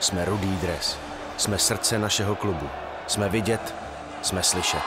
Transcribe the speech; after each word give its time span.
Jsme 0.00 0.24
rudý 0.24 0.56
dres. 0.56 0.98
Jsme 1.36 1.58
srdce 1.58 1.98
našeho 1.98 2.34
klubu. 2.34 2.70
Jsme 3.06 3.28
vidět, 3.28 3.74
jsme 4.22 4.42
slyšet. 4.42 4.82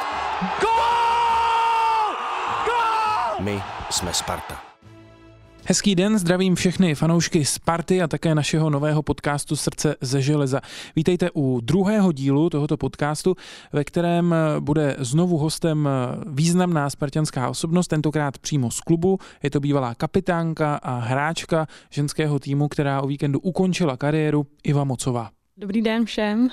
My 3.39 3.63
jsme 3.89 4.13
Sparta. 4.13 4.70
Hezký 5.65 5.95
den, 5.95 6.19
zdravím 6.19 6.55
všechny 6.55 6.95
fanoušky 6.95 7.45
Sparty 7.45 8.01
a 8.01 8.07
také 8.07 8.35
našeho 8.35 8.69
nového 8.69 9.03
podcastu 9.03 9.55
Srdce 9.55 9.95
ze 10.01 10.21
železa. 10.21 10.61
Vítejte 10.95 11.29
u 11.35 11.59
druhého 11.61 12.11
dílu 12.11 12.49
tohoto 12.49 12.77
podcastu, 12.77 13.35
ve 13.73 13.83
kterém 13.83 14.35
bude 14.59 14.95
znovu 14.99 15.37
hostem 15.37 15.89
významná 16.27 16.89
spartianská 16.89 17.49
osobnost, 17.49 17.87
tentokrát 17.87 18.37
přímo 18.37 18.71
z 18.71 18.79
klubu. 18.79 19.19
Je 19.43 19.49
to 19.49 19.59
bývalá 19.59 19.95
kapitánka 19.95 20.75
a 20.75 20.99
hráčka 20.99 21.67
ženského 21.89 22.39
týmu, 22.39 22.67
která 22.67 23.01
o 23.01 23.07
víkendu 23.07 23.39
ukončila 23.39 23.97
kariéru, 23.97 24.47
Iva 24.63 24.83
Mocová. 24.83 25.29
Dobrý 25.57 25.81
den 25.81 26.05
všem. 26.05 26.49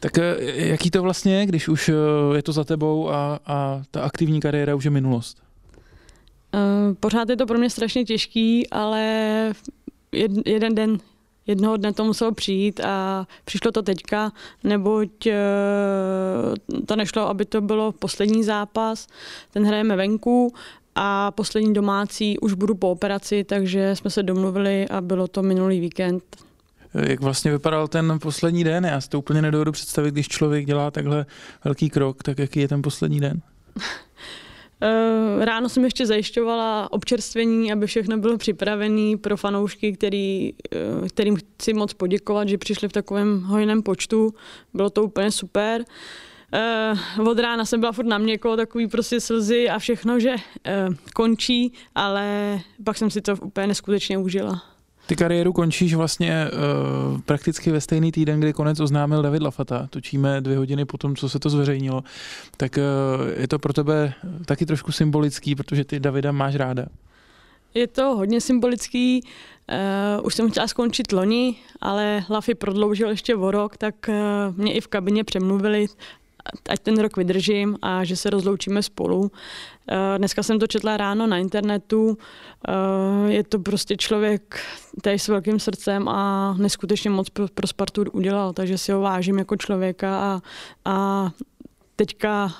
Tak 0.00 0.18
eh, 0.18 0.36
jaký 0.68 0.90
to 0.90 1.02
vlastně 1.02 1.34
je, 1.40 1.46
když 1.46 1.68
už 1.68 1.88
eh, 1.88 1.92
je 2.36 2.42
to 2.42 2.52
za 2.52 2.64
tebou 2.64 3.10
a, 3.10 3.40
a 3.46 3.82
ta 3.90 4.02
aktivní 4.02 4.40
kariéra 4.40 4.74
už 4.74 4.84
je 4.84 4.90
minulost? 4.90 5.45
Uh, 6.54 6.94
pořád 6.94 7.28
je 7.28 7.36
to 7.36 7.46
pro 7.46 7.58
mě 7.58 7.70
strašně 7.70 8.04
těžký, 8.04 8.70
ale 8.70 9.02
jed, 10.12 10.30
jeden 10.46 10.74
den, 10.74 10.98
jednoho 11.46 11.76
dne 11.76 11.92
to 11.92 12.04
muselo 12.04 12.32
přijít 12.32 12.80
a 12.80 13.26
přišlo 13.44 13.72
to 13.72 13.82
teďka, 13.82 14.32
neboť 14.64 15.26
uh, 15.26 16.82
to 16.86 16.96
nešlo, 16.96 17.28
aby 17.28 17.44
to 17.44 17.60
bylo 17.60 17.92
poslední 17.92 18.44
zápas, 18.44 19.06
ten 19.52 19.66
hrajeme 19.66 19.96
venku 19.96 20.54
a 20.94 21.30
poslední 21.30 21.74
domácí 21.74 22.38
už 22.38 22.52
budu 22.52 22.74
po 22.74 22.90
operaci, 22.90 23.44
takže 23.44 23.96
jsme 23.96 24.10
se 24.10 24.22
domluvili 24.22 24.88
a 24.88 25.00
bylo 25.00 25.28
to 25.28 25.42
minulý 25.42 25.80
víkend. 25.80 26.22
Jak 26.94 27.20
vlastně 27.20 27.50
vypadal 27.50 27.88
ten 27.88 28.18
poslední 28.22 28.64
den? 28.64 28.84
Já 28.84 29.00
si 29.00 29.08
to 29.08 29.18
úplně 29.18 29.42
nedovedu 29.42 29.72
představit, 29.72 30.10
když 30.10 30.28
člověk 30.28 30.66
dělá 30.66 30.90
takhle 30.90 31.26
velký 31.64 31.90
krok, 31.90 32.22
tak 32.22 32.38
jaký 32.38 32.60
je 32.60 32.68
ten 32.68 32.82
poslední 32.82 33.20
den? 33.20 33.40
Eh, 34.80 35.44
ráno 35.44 35.68
jsem 35.68 35.84
ještě 35.84 36.06
zajišťovala 36.06 36.92
občerstvení, 36.92 37.72
aby 37.72 37.86
všechno 37.86 38.18
bylo 38.18 38.38
připravené 38.38 39.16
pro 39.16 39.36
fanoušky, 39.36 39.92
který, 39.92 40.52
eh, 40.72 41.08
kterým 41.08 41.36
chci 41.36 41.74
moc 41.74 41.92
poděkovat, 41.92 42.48
že 42.48 42.58
přišli 42.58 42.88
v 42.88 42.92
takovém 42.92 43.42
hojném 43.42 43.82
počtu. 43.82 44.34
Bylo 44.74 44.90
to 44.90 45.04
úplně 45.04 45.30
super. 45.30 45.84
Uh, 47.18 47.28
od 47.28 47.38
rána 47.38 47.64
jsem 47.64 47.80
byla 47.80 47.92
furt 47.92 48.06
na 48.06 48.18
měko, 48.18 48.56
takový 48.56 48.86
prostě 48.86 49.20
slzy 49.20 49.68
a 49.68 49.78
všechno, 49.78 50.20
že 50.20 50.34
končí, 51.14 51.72
ale 51.94 52.58
pak 52.84 52.96
jsem 52.96 53.10
si 53.10 53.20
to 53.20 53.36
úplně 53.36 53.66
neskutečně 53.66 54.18
užila. 54.18 54.75
Ty 55.06 55.16
kariéru 55.16 55.52
končíš 55.52 55.94
vlastně 55.94 56.50
uh, 56.52 57.20
prakticky 57.20 57.70
ve 57.70 57.80
stejný 57.80 58.12
týden, 58.12 58.40
kdy 58.40 58.52
konec 58.52 58.80
oznámil 58.80 59.22
David 59.22 59.42
Lafata. 59.42 59.86
Točíme 59.90 60.40
dvě 60.40 60.58
hodiny 60.58 60.84
po 60.84 60.98
tom, 60.98 61.16
co 61.16 61.28
se 61.28 61.38
to 61.38 61.50
zveřejnilo. 61.50 62.02
Tak 62.56 62.78
uh, 62.78 63.40
je 63.40 63.48
to 63.48 63.58
pro 63.58 63.72
tebe 63.72 64.14
taky 64.44 64.66
trošku 64.66 64.92
symbolický, 64.92 65.54
protože 65.54 65.84
ty 65.84 66.00
Davida 66.00 66.32
máš 66.32 66.54
ráda. 66.54 66.86
Je 67.74 67.86
to 67.86 68.02
hodně 68.02 68.40
symbolický. 68.40 69.22
Uh, 69.22 70.26
už 70.26 70.34
jsem 70.34 70.50
chtěla 70.50 70.68
skončit 70.68 71.12
loni, 71.12 71.56
ale 71.80 72.24
Lafy 72.30 72.54
prodloužil 72.54 73.08
ještě 73.08 73.36
o 73.36 73.50
rok, 73.50 73.76
tak 73.76 73.94
uh, 74.08 74.14
mě 74.56 74.72
i 74.72 74.80
v 74.80 74.88
kabině 74.88 75.24
přemluvili, 75.24 75.86
ať 76.68 76.80
ten 76.80 76.98
rok 76.98 77.16
vydržím 77.16 77.76
a 77.82 78.04
že 78.04 78.16
se 78.16 78.30
rozloučíme 78.30 78.82
spolu. 78.82 79.30
Eh, 79.88 80.18
dneska 80.18 80.42
jsem 80.42 80.58
to 80.58 80.66
četla 80.66 80.96
ráno 80.96 81.26
na 81.26 81.38
internetu. 81.38 82.18
Eh, 82.68 83.32
je 83.32 83.44
to 83.44 83.58
prostě 83.58 83.96
člověk 83.96 84.60
tady 85.02 85.18
s 85.18 85.28
velkým 85.28 85.58
srdcem 85.58 86.08
a 86.08 86.54
neskutečně 86.58 87.10
moc 87.10 87.30
pro, 87.30 87.48
pro 87.54 87.66
Spartu 87.66 88.04
udělal, 88.12 88.52
takže 88.52 88.78
si 88.78 88.92
ho 88.92 89.00
vážím 89.00 89.38
jako 89.38 89.56
člověka 89.56 90.18
a, 90.20 90.40
a 90.84 91.30
teďka 91.96 92.52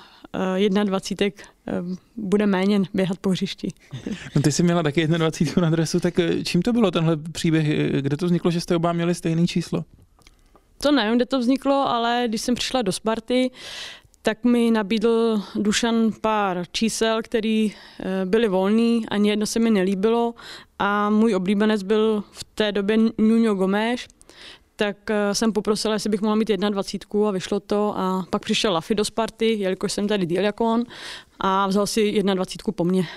21 0.83 1.45
eh, 1.67 1.81
bude 2.17 2.45
méně 2.45 2.81
běhat 2.93 3.17
po 3.17 3.29
hřišti. 3.29 3.73
No 4.35 4.41
ty 4.41 4.51
jsi 4.51 4.63
měla 4.63 4.83
taky 4.83 5.07
21 5.07 5.61
na 5.61 5.67
adresu, 5.67 5.99
tak 5.99 6.13
čím 6.43 6.61
to 6.61 6.73
bylo 6.73 6.91
tenhle 6.91 7.17
příběh? 7.17 7.91
Kde 8.01 8.17
to 8.17 8.25
vzniklo, 8.25 8.51
že 8.51 8.61
jste 8.61 8.75
oba 8.75 8.93
měli 8.93 9.15
stejné 9.15 9.47
číslo? 9.47 9.85
To 10.81 10.91
nevím, 10.91 11.15
kde 11.15 11.25
to 11.25 11.39
vzniklo, 11.39 11.89
ale 11.89 12.23
když 12.27 12.41
jsem 12.41 12.55
přišla 12.55 12.81
do 12.81 12.91
Sparty, 12.91 13.51
tak 14.21 14.43
mi 14.43 14.71
nabídl 14.71 15.41
Dušan 15.55 16.11
pár 16.21 16.63
čísel, 16.71 17.21
které 17.21 17.67
eh, 17.69 18.25
byly 18.25 18.47
volný, 18.47 19.05
ani 19.09 19.29
jedno 19.29 19.45
se 19.45 19.59
mi 19.59 19.71
nelíbilo. 19.71 20.33
A 20.79 21.09
můj 21.09 21.35
oblíbenec 21.35 21.83
byl 21.83 22.23
v 22.31 22.43
té 22.43 22.71
době 22.71 22.97
Nuno 23.17 23.55
Gomes, 23.55 24.07
tak 24.77 25.09
eh, 25.09 25.35
jsem 25.35 25.53
poprosila, 25.53 25.93
jestli 25.93 26.09
bych 26.09 26.21
mohla 26.21 26.35
mít 26.35 26.47
21 26.47 27.27
a 27.27 27.31
vyšlo 27.31 27.59
to 27.59 27.93
a 27.97 28.25
pak 28.29 28.41
přišel 28.41 28.73
Lafi 28.73 28.95
do 28.95 29.05
Sparty, 29.05 29.53
jelikož 29.53 29.91
jsem 29.91 30.07
tady 30.07 30.25
díl 30.25 30.43
jako 30.43 30.65
on 30.65 30.83
a 31.39 31.67
vzal 31.67 31.87
si 31.87 32.23
21 32.23 32.73
po 32.75 32.83
mně. 32.83 33.07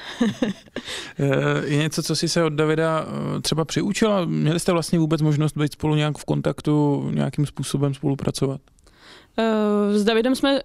je 1.64 1.76
něco, 1.76 2.02
co 2.02 2.16
jsi 2.16 2.28
se 2.28 2.44
od 2.44 2.52
Davida 2.52 3.06
eh, 3.06 3.40
třeba 3.40 3.64
přiučila? 3.64 4.24
Měli 4.24 4.60
jste 4.60 4.72
vlastně 4.72 4.98
vůbec 4.98 5.22
možnost 5.22 5.56
být 5.56 5.72
spolu 5.72 5.94
nějak 5.94 6.18
v 6.18 6.24
kontaktu, 6.24 7.04
nějakým 7.14 7.46
způsobem 7.46 7.94
spolupracovat? 7.94 8.60
Eh, 9.38 9.98
s 9.98 10.04
Davidem 10.04 10.34
jsme 10.34 10.60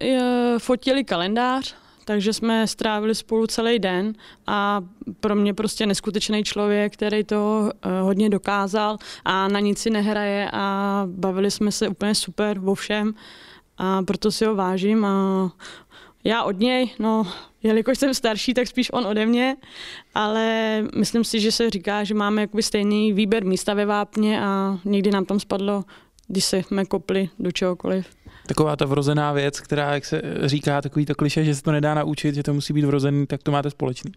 fotili 0.58 1.04
kalendář, 1.04 1.74
takže 2.06 2.32
jsme 2.32 2.66
strávili 2.66 3.14
spolu 3.14 3.46
celý 3.46 3.78
den 3.78 4.12
a 4.46 4.80
pro 5.20 5.34
mě 5.34 5.54
prostě 5.54 5.86
neskutečný 5.86 6.44
člověk, 6.44 6.92
který 6.92 7.24
to 7.24 7.70
hodně 8.02 8.30
dokázal 8.30 8.98
a 9.24 9.48
na 9.48 9.60
nic 9.60 9.78
si 9.78 9.90
nehraje 9.90 10.50
a 10.52 11.02
bavili 11.06 11.50
jsme 11.50 11.72
se 11.72 11.88
úplně 11.88 12.14
super 12.14 12.58
vo 12.58 12.74
všem 12.74 13.14
a 13.78 14.02
proto 14.02 14.32
si 14.32 14.44
ho 14.44 14.54
vážím 14.54 15.04
a 15.04 15.50
já 16.24 16.42
od 16.42 16.58
něj, 16.58 16.90
no, 16.98 17.26
jelikož 17.62 17.98
jsem 17.98 18.14
starší, 18.14 18.54
tak 18.54 18.66
spíš 18.66 18.92
on 18.92 19.06
ode 19.06 19.26
mě, 19.26 19.56
ale 20.14 20.82
myslím 20.96 21.24
si, 21.24 21.40
že 21.40 21.52
se 21.52 21.70
říká, 21.70 22.04
že 22.04 22.14
máme 22.14 22.40
jakoby 22.40 22.62
stejný 22.62 23.12
výběr 23.12 23.44
místa 23.44 23.74
ve 23.74 23.86
vápně 23.86 24.42
a 24.42 24.78
někdy 24.84 25.10
nám 25.10 25.24
tam 25.24 25.40
spadlo, 25.40 25.84
když 26.28 26.44
se 26.44 26.62
jsme 26.62 26.84
kopli 26.84 27.28
do 27.38 27.52
čehokoliv. 27.52 28.06
Taková 28.46 28.76
ta 28.76 28.86
vrozená 28.86 29.32
věc, 29.32 29.60
která, 29.60 29.94
jak 29.94 30.04
se 30.04 30.22
říká, 30.44 30.82
takový 30.82 31.06
to 31.06 31.14
kliše, 31.14 31.44
že 31.44 31.54
se 31.54 31.62
to 31.62 31.72
nedá 31.72 31.94
naučit, 31.94 32.34
že 32.34 32.42
to 32.42 32.54
musí 32.54 32.72
být 32.72 32.84
vrozený, 32.84 33.26
tak 33.26 33.42
to 33.42 33.52
máte 33.52 33.70
společný. 33.70 34.12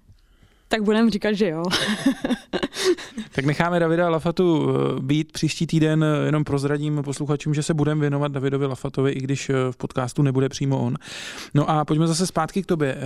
Tak 0.71 0.83
budeme 0.83 1.09
říkat, 1.09 1.33
že 1.33 1.49
jo. 1.49 1.63
tak 3.35 3.45
necháme 3.45 3.79
Davida 3.79 4.09
Lafatu 4.09 4.69
eh, 4.69 5.01
být 5.01 5.31
příští 5.31 5.67
týden, 5.67 6.03
eh, 6.03 6.25
jenom 6.25 6.43
prozradím 6.43 7.01
posluchačům, 7.03 7.53
že 7.53 7.63
se 7.63 7.73
budeme 7.73 8.01
věnovat 8.01 8.31
Davidovi 8.31 8.65
Lafatovi, 8.65 9.11
i 9.11 9.19
když 9.19 9.49
eh, 9.49 9.53
v 9.71 9.77
podcastu 9.77 10.21
nebude 10.21 10.49
přímo 10.49 10.79
on. 10.79 10.95
No 11.53 11.69
a 11.69 11.85
pojďme 11.85 12.07
zase 12.07 12.27
zpátky 12.27 12.63
k 12.63 12.65
tobě. 12.65 12.97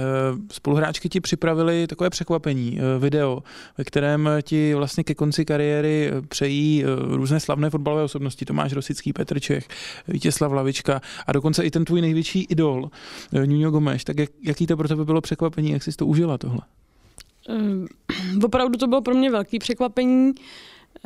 Spoluhráčky 0.51 1.09
ti 1.09 1.22
připravili 1.22 1.88
takové 1.88 2.09
překvapení, 2.09 2.79
video, 3.00 3.44
ve 3.78 3.84
kterém 3.84 4.30
ti 4.41 4.74
vlastně 4.74 5.03
ke 5.03 5.16
konci 5.16 5.45
kariéry 5.45 6.12
přejí 6.28 6.84
různé 7.07 7.40
slavné 7.40 7.69
fotbalové 7.69 8.03
osobnosti, 8.03 8.45
Tomáš 8.45 8.74
Rosický, 8.74 9.13
Petr 9.13 9.40
Čech, 9.40 9.68
Vítězslav 10.07 10.51
Lavička 10.51 11.01
a 11.28 11.31
dokonce 11.31 11.63
i 11.63 11.72
ten 11.72 11.85
tvůj 11.85 12.01
největší 12.01 12.44
idol, 12.44 12.90
Nuno 13.45 13.72
Gomes. 13.72 14.03
Tak 14.03 14.19
jak, 14.19 14.30
jaký 14.44 14.68
to 14.68 14.78
pro 14.78 14.88
tebe 14.88 15.06
bylo 15.06 15.22
překvapení, 15.22 15.72
jak 15.72 15.84
jsi 15.84 15.91
to 15.91 16.06
užila 16.06 16.38
tohle? 16.38 16.62
Uh, 17.50 17.88
opravdu 18.44 18.78
to 18.78 18.88
bylo 18.88 19.02
pro 19.02 19.14
mě 19.14 19.31
velké 19.31 19.59
překvapení, 19.59 20.34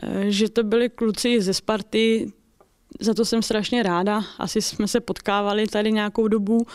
uh, 0.03 0.21
že 0.27 0.49
to 0.49 0.63
byli 0.63 0.89
kluci 0.89 1.41
ze 1.41 1.53
Sparty, 1.53 2.31
za 2.99 3.13
to 3.13 3.25
jsem 3.25 3.41
strašně 3.41 3.83
ráda. 3.83 4.23
Asi 4.37 4.61
jsme 4.61 4.87
se 4.87 4.99
potkávali 4.99 5.67
tady 5.67 5.91
nějakou 5.91 6.27
dobu. 6.27 6.57
Uh, 6.57 6.65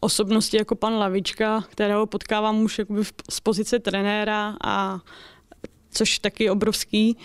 osobnosti 0.00 0.56
jako 0.56 0.74
pan 0.74 0.94
Lavička, 0.94 1.64
kterého 1.70 2.06
potkávám 2.06 2.62
už 2.62 2.78
jakoby 2.78 3.04
z 3.30 3.40
pozice 3.40 3.78
trenéra, 3.78 4.56
a 4.64 5.00
což 5.90 6.18
taky 6.18 6.50
obrovský. 6.50 7.16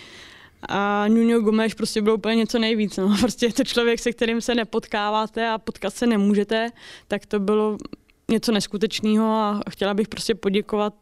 A 0.68 1.08
Nuno 1.08 1.40
Gomes 1.40 1.74
prostě 1.74 2.02
bylo 2.02 2.14
úplně 2.14 2.36
něco 2.36 2.58
nejvíc. 2.58 2.96
No. 2.96 3.16
Prostě 3.20 3.46
je 3.46 3.52
to 3.52 3.64
člověk, 3.64 4.00
se 4.00 4.12
kterým 4.12 4.40
se 4.40 4.54
nepotkáváte 4.54 5.48
a 5.48 5.58
potkat 5.58 5.94
se 5.94 6.06
nemůžete, 6.06 6.70
tak 7.08 7.26
to 7.26 7.40
bylo 7.40 7.78
něco 8.30 8.52
neskutečného 8.52 9.24
a 9.24 9.60
chtěla 9.70 9.94
bych 9.94 10.08
prostě 10.08 10.34
poděkovat 10.34 10.94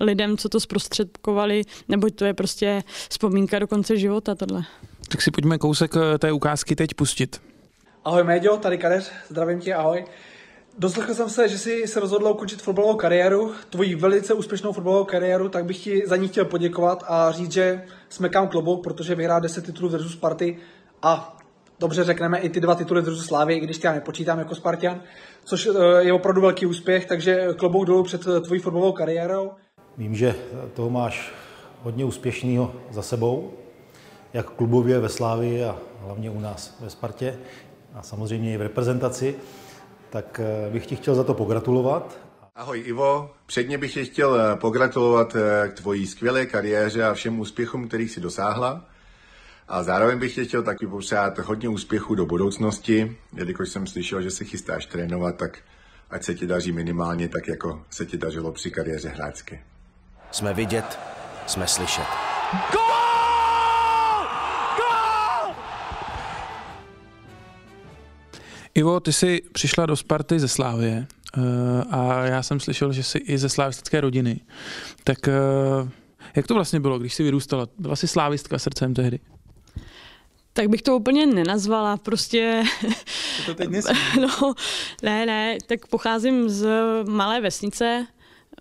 lidem, 0.00 0.36
co 0.36 0.48
to 0.48 0.60
zprostředkovali, 0.60 1.62
neboť 1.88 2.14
to 2.14 2.24
je 2.24 2.34
prostě 2.34 2.82
vzpomínka 3.10 3.58
do 3.58 3.66
konce 3.66 3.96
života 3.96 4.34
tohle. 4.34 4.62
Tak 5.08 5.22
si 5.22 5.30
pojďme 5.30 5.58
kousek 5.58 5.94
eh, 5.96 6.18
té 6.18 6.32
ukázky 6.32 6.76
teď 6.76 6.94
pustit. 6.94 7.40
Ahoj 8.04 8.24
Méďo, 8.24 8.56
tady 8.56 8.78
Kadeř, 8.78 9.10
zdravím 9.28 9.60
tě, 9.60 9.74
ahoj. 9.74 10.04
Doslechl 10.78 11.14
jsem 11.14 11.30
se, 11.30 11.48
že 11.48 11.58
jsi 11.58 11.86
se 11.86 12.00
rozhodl 12.00 12.26
ukončit 12.26 12.62
fotbalovou 12.62 12.96
kariéru, 12.96 13.54
tvoji 13.70 13.94
velice 13.94 14.34
úspěšnou 14.34 14.72
fotbalovou 14.72 15.04
kariéru, 15.04 15.48
tak 15.48 15.64
bych 15.64 15.84
ti 15.84 16.02
za 16.06 16.16
ní 16.16 16.28
chtěl 16.28 16.44
poděkovat 16.44 17.04
a 17.08 17.32
říct, 17.32 17.52
že 17.52 17.84
jsme 18.08 18.28
kam 18.28 18.48
klobouk, 18.48 18.84
protože 18.84 19.14
vyhrál 19.14 19.40
10 19.40 19.66
titulů 19.66 19.88
versus 19.88 20.12
Sparty 20.12 20.58
a 21.02 21.36
dobře 21.84 22.04
řekneme 22.04 22.38
i 22.38 22.48
ty 22.48 22.60
dva 22.60 22.74
tituly 22.74 23.02
versus 23.02 23.26
Slávy, 23.26 23.54
i 23.54 23.60
když 23.60 23.84
já 23.84 23.92
nepočítám 23.92 24.38
jako 24.38 24.54
Spartian, 24.54 25.00
což 25.44 25.66
eh, 25.66 26.04
je 26.04 26.12
opravdu 26.12 26.40
velký 26.40 26.66
úspěch, 26.66 27.06
takže 27.06 27.48
klobouk 27.56 27.86
dolů 27.86 28.02
před 28.02 28.26
eh, 28.26 28.40
tvojí 28.40 28.60
fotbalovou 28.60 28.92
kariérou. 28.92 29.52
Vím, 29.98 30.14
že 30.14 30.34
toho 30.74 30.90
máš 30.90 31.32
hodně 31.82 32.04
úspěšného 32.04 32.72
za 32.90 33.02
sebou. 33.02 33.52
jak 34.32 34.50
klubově 34.50 35.00
ve 35.00 35.08
Slávii 35.08 35.64
a 35.64 35.76
hlavně 36.00 36.30
u 36.30 36.40
nás 36.40 36.76
ve 36.80 36.90
Spartě 36.90 37.38
a 37.94 38.02
samozřejmě 38.02 38.54
i 38.54 38.56
v 38.56 38.62
reprezentaci, 38.62 39.34
tak 40.10 40.40
eh, 40.40 40.70
bych 40.70 40.86
ti 40.86 40.96
chtěl 40.96 41.14
za 41.14 41.24
to 41.24 41.34
pogratulovat. 41.34 42.18
Ahoj 42.54 42.82
Ivo, 42.86 43.30
předně 43.46 43.78
bych 43.78 43.94
tě 43.94 44.04
chtěl 44.04 44.56
pogratulovat 44.56 45.36
k 45.68 45.72
tvojí 45.72 46.06
skvělé 46.06 46.46
kariéře 46.46 47.04
a 47.04 47.14
všem 47.14 47.40
úspěchům, 47.40 47.88
kterých 47.88 48.10
si 48.10 48.20
dosáhla. 48.20 48.93
A 49.68 49.82
zároveň 49.82 50.18
bych 50.18 50.34
tě 50.34 50.44
chtěl 50.44 50.62
taky 50.62 50.86
popřát 50.86 51.38
hodně 51.38 51.68
úspěchů 51.68 52.14
do 52.14 52.26
budoucnosti, 52.26 53.16
jelikož 53.36 53.68
jsem 53.68 53.86
slyšel, 53.86 54.22
že 54.22 54.30
se 54.30 54.44
chystáš 54.44 54.86
trénovat, 54.86 55.36
tak 55.36 55.58
ať 56.10 56.22
se 56.22 56.34
ti 56.34 56.46
daří 56.46 56.72
minimálně 56.72 57.28
tak, 57.28 57.48
jako 57.48 57.84
se 57.90 58.06
ti 58.06 58.18
dařilo 58.18 58.52
při 58.52 58.70
kariéře 58.70 59.08
hráčské. 59.08 59.58
Jsme 60.30 60.54
vidět, 60.54 60.98
jsme 61.46 61.66
slyšet. 61.66 62.04
Ivo, 68.74 69.00
ty 69.00 69.12
jsi 69.12 69.42
přišla 69.52 69.86
do 69.86 69.96
Sparty 69.96 70.40
ze 70.40 70.48
Slávie 70.48 71.06
eh, 71.36 71.40
a 71.90 72.24
já 72.24 72.42
jsem 72.42 72.60
slyšel, 72.60 72.92
že 72.92 73.02
jsi 73.02 73.18
i 73.18 73.38
ze 73.38 73.48
slávistické 73.48 74.00
rodiny. 74.00 74.40
Tak 75.04 75.28
eh, 75.28 75.32
jak 76.36 76.46
to 76.46 76.54
vlastně 76.54 76.80
bylo, 76.80 76.98
když 76.98 77.14
jsi 77.14 77.22
vyrůstala? 77.22 77.66
Byla 77.78 77.96
jsi 77.96 78.08
slávistka 78.08 78.58
srdcem 78.58 78.94
tehdy? 78.94 79.20
Tak 80.56 80.68
bych 80.68 80.82
to 80.82 80.96
úplně 80.96 81.26
nenazvala, 81.26 81.96
prostě... 81.96 82.64
To 83.46 83.54
teď 83.54 83.68
no, 84.20 84.54
ne, 85.02 85.26
ne, 85.26 85.58
tak 85.66 85.86
pocházím 85.86 86.48
z 86.48 86.68
malé 87.08 87.40
vesnice 87.40 88.06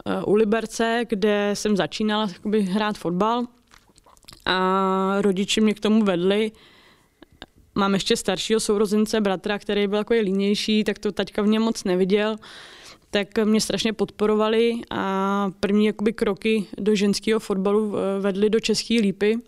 uh, 0.05 0.33
u 0.33 0.35
Liberce, 0.35 1.05
kde 1.09 1.51
jsem 1.53 1.77
začínala 1.77 2.29
jakoby, 2.33 2.61
hrát 2.61 2.97
fotbal 2.97 3.45
a 4.45 5.17
rodiče 5.21 5.61
mě 5.61 5.73
k 5.73 5.79
tomu 5.79 6.03
vedli. 6.03 6.51
Mám 7.75 7.93
ještě 7.93 8.17
staršího 8.17 8.59
sourozence, 8.59 9.21
bratra, 9.21 9.59
který 9.59 9.87
byl 9.87 9.99
takový 9.99 10.19
línější, 10.19 10.83
tak 10.83 10.99
to 10.99 11.11
taťka 11.11 11.41
v 11.41 11.47
něm 11.47 11.61
moc 11.61 11.83
neviděl. 11.83 12.35
Tak 13.09 13.27
mě 13.43 13.61
strašně 13.61 13.93
podporovali 13.93 14.81
a 14.89 15.51
první 15.59 15.85
jakoby 15.85 16.13
kroky 16.13 16.65
do 16.77 16.95
ženského 16.95 17.39
fotbalu 17.39 17.95
eh, 17.97 18.21
vedly 18.21 18.49
do 18.49 18.59
České 18.59 18.93
lípy, 18.93 19.39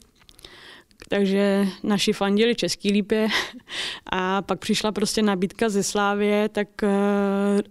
takže 1.09 1.67
naši 1.83 2.13
fandili 2.13 2.55
Český 2.55 2.91
lípě 2.91 3.27
a 4.11 4.41
pak 4.41 4.59
přišla 4.59 4.91
prostě 4.91 5.21
nabídka 5.21 5.69
ze 5.69 5.83
Slávie, 5.83 6.49
tak 6.49 6.67
uh, 6.83 6.89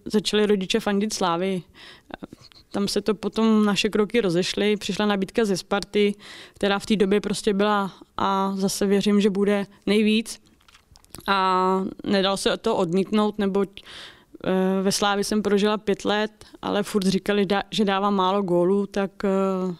začali 0.04 0.46
rodiče 0.46 0.80
fandit 0.80 1.12
Slávy. 1.12 1.62
Tam 2.72 2.88
se 2.88 3.00
to 3.00 3.14
potom 3.14 3.64
naše 3.64 3.88
kroky 3.88 4.20
rozešly, 4.20 4.76
přišla 4.76 5.06
nabídka 5.06 5.44
ze 5.44 5.56
Sparty, 5.56 6.14
která 6.54 6.78
v 6.78 6.86
té 6.86 6.96
době 6.96 7.20
prostě 7.20 7.54
byla 7.54 7.92
a 8.16 8.52
zase 8.56 8.86
věřím, 8.86 9.20
že 9.20 9.30
bude 9.30 9.66
nejvíc. 9.86 10.40
A 11.26 11.80
nedal 12.04 12.36
se 12.36 12.56
to 12.56 12.76
odmítnout, 12.76 13.38
neboť 13.38 13.68
ve 14.82 14.92
Slávi 14.92 15.24
jsem 15.24 15.42
prožila 15.42 15.78
pět 15.78 16.04
let, 16.04 16.44
ale 16.62 16.82
furt 16.82 17.06
říkali, 17.06 17.46
že 17.70 17.84
dávám 17.84 18.14
málo 18.14 18.42
gólů, 18.42 18.86
tak 18.86 19.10
eh, 19.24 19.28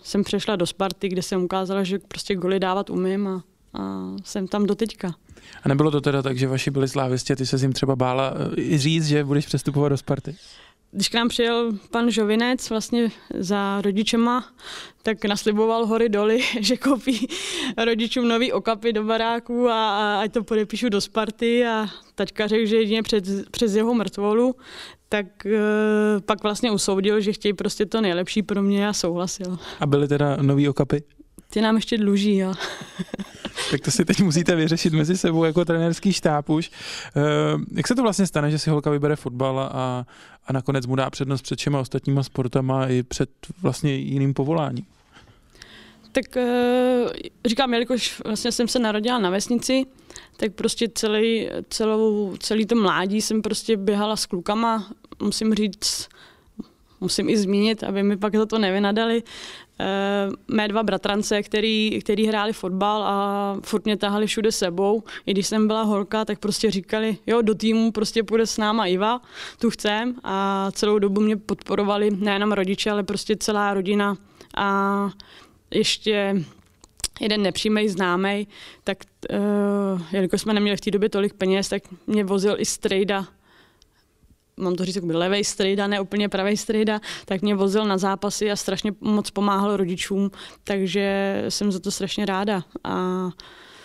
jsem 0.03 0.25
přešla 0.25 0.57
do 0.57 0.67
Sparty, 0.67 1.09
kde 1.09 1.23
jsem 1.23 1.43
ukázala, 1.43 1.83
že 1.83 1.99
prostě 1.99 2.35
góly 2.35 2.61
dávat 2.61 2.91
umím 2.91 3.29
a, 3.29 3.43
a 3.75 4.13
jsem 4.25 4.49
tam 4.49 4.67
do 4.67 4.75
teďka. 4.75 5.15
A 5.63 5.69
nebylo 5.69 5.91
to 5.91 6.01
teda 6.01 6.23
tak, 6.23 6.39
že 6.39 6.49
vaši 6.49 6.71
byli 6.71 6.89
slávisti 6.89 7.37
ty 7.37 7.47
se 7.47 7.57
jim 7.57 7.73
třeba 7.73 7.97
bála 7.97 8.35
eh, 8.73 8.79
říct, 8.79 9.07
že 9.07 9.25
budeš 9.25 9.47
přestupovat 9.47 9.93
do 9.93 9.97
Sparty? 9.97 10.37
Když 10.95 11.09
k 11.09 11.15
nám 11.15 11.29
přijel 11.29 11.73
pan 11.91 12.11
Žovinec 12.11 12.71
vlastně 12.71 13.11
za 13.39 13.81
rodičema, 13.81 14.45
tak 15.03 15.25
nasliboval 15.25 15.87
hory 15.87 16.09
doly, 16.09 16.41
že 16.61 16.77
koupí 16.77 17.29
rodičům 17.85 18.29
nový 18.29 18.53
okapy 18.53 18.93
do 18.93 19.05
baráku 19.05 19.69
a, 19.69 19.91
a 19.91 20.21
ať 20.21 20.33
to 20.33 20.45
podepíšu 20.45 20.89
do 20.89 21.01
Sparty 21.01 21.67
a 21.67 21.87
taťka 22.15 22.47
řekl, 22.47 22.67
že 22.67 22.77
jedině 22.77 23.03
před, 23.03 23.25
přes 23.51 23.75
jeho 23.75 23.95
mrtvolu, 23.95 24.55
tak 25.09 25.47
e, 25.47 25.59
pak 26.21 26.43
vlastně 26.43 26.71
usoudil, 26.71 27.21
že 27.21 27.33
chtějí 27.33 27.53
prostě 27.53 27.87
to 27.87 28.01
nejlepší 28.01 28.43
pro 28.43 28.63
mě 28.63 28.89
a 28.89 28.93
souhlasil. 28.93 29.59
A 29.81 29.87
byly 29.87 30.09
teda 30.09 30.37
nový 30.37 30.69
okapy? 30.69 31.03
Ty 31.51 31.61
nám 31.61 31.77
ještě 31.77 31.99
dluží, 31.99 32.37
jo. 32.37 32.55
tak 33.71 33.81
to 33.81 33.91
si 33.91 34.05
teď 34.05 34.21
musíte 34.21 34.57
vyřešit 34.57 34.93
mezi 34.93 35.17
sebou 35.17 35.45
jako 35.45 35.65
trenérský 35.65 36.13
štáb 36.13 36.49
už. 36.51 36.71
E, 37.17 37.21
jak 37.77 37.89
se 37.89 37.95
to 37.95 38.03
vlastně 38.03 38.27
stane, 38.27 38.51
že 38.51 38.59
si 38.59 38.71
holka 38.71 38.91
vybere 38.91 39.17
fotbal 39.17 39.61
a, 39.61 40.07
a 40.47 40.53
nakonec 40.53 40.87
mu 40.87 40.97
dá 40.97 41.11
přednost 41.11 41.43
před 41.43 41.59
všema 41.59 41.81
ostatníma 41.81 42.23
sportama 42.23 42.87
i 42.87 43.03
před 43.03 43.31
vlastně 43.63 43.95
jiným 43.95 44.35
povoláním? 44.35 44.85
Tak 46.13 46.37
e, 46.37 46.47
říkám, 47.45 47.73
jelikož 47.73 48.21
vlastně 48.25 48.53
jsem 48.53 48.69
se 48.69 48.79
narodila 48.79 49.19
na 49.19 49.31
vesnici, 49.31 49.87
tak 50.37 50.53
prostě 50.53 50.89
celý, 50.95 51.49
celou, 51.69 52.37
celý 52.37 52.67
to 52.67 52.75
mládí 52.75 53.21
jsem 53.21 53.43
prostě 53.43 53.77
běhala 53.77 54.17
s 54.17 54.27
klukama, 54.27 54.91
musím 55.23 55.55
říct, 55.55 56.09
musím 57.01 57.29
i 57.29 57.37
zmínit, 57.37 57.85
aby 57.85 58.03
mi 58.03 58.17
pak 58.17 58.37
za 58.37 58.47
to 58.47 58.59
nevynadali, 58.59 59.23
Eh, 59.23 59.64
mé 60.49 60.69
dva 60.69 60.83
bratrance, 60.83 61.43
který, 61.43 61.99
který 62.01 62.27
hráli 62.27 62.53
fotbal 62.53 63.03
a 63.03 63.57
furt 63.63 63.85
mě 63.85 63.97
tahali 63.97 64.27
všude 64.27 64.53
sebou. 64.53 65.03
I 65.27 65.31
když 65.31 65.47
jsem 65.47 65.67
byla 65.67 65.83
holka, 65.83 66.25
tak 66.25 66.39
prostě 66.39 66.71
říkali, 66.71 67.19
jo, 67.27 67.43
do 67.43 67.55
týmu 67.55 67.93
prostě 67.93 68.23
půjde 68.23 68.47
s 68.47 68.59
náma 68.59 68.87
Iva, 68.87 69.21
tu 69.61 69.71
chcem 69.71 70.15
a 70.25 70.69
celou 70.73 70.99
dobu 70.99 71.21
mě 71.21 71.37
podporovali 71.37 72.11
nejenom 72.11 72.53
rodiče, 72.53 72.91
ale 72.91 73.03
prostě 73.03 73.37
celá 73.37 73.75
rodina 73.75 74.17
a 74.57 75.11
ještě 75.71 76.45
jeden 77.21 77.43
nepřímý 77.43 77.89
známý, 77.89 78.49
tak 78.85 78.99
uh, 79.31 80.03
jelikož 80.13 80.41
jsme 80.41 80.55
neměli 80.55 80.77
v 80.77 80.81
té 80.81 80.91
době 80.91 81.09
tolik 81.09 81.35
peněz, 81.35 81.69
tak 81.69 81.83
mě 82.07 82.25
vozil 82.25 82.57
i 82.59 82.65
strejda 82.65 83.27
mám 84.57 84.75
to 84.75 84.85
říct, 84.85 84.97
jako 84.97 85.07
levej 85.13 85.45
strejda, 85.45 85.87
ne 85.87 86.01
úplně 86.01 86.29
pravý 86.29 86.57
strejda, 86.57 87.01
tak 87.25 87.43
mě 87.43 87.55
vozil 87.55 87.85
na 87.85 87.99
zápasy 87.99 88.51
a 88.51 88.57
strašně 88.57 88.93
moc 89.01 89.31
pomáhal 89.31 89.77
rodičům, 89.77 90.31
takže 90.65 91.45
jsem 91.49 91.73
za 91.73 91.79
to 91.79 91.91
strašně 91.91 92.27
ráda. 92.27 92.63
A 92.85 93.29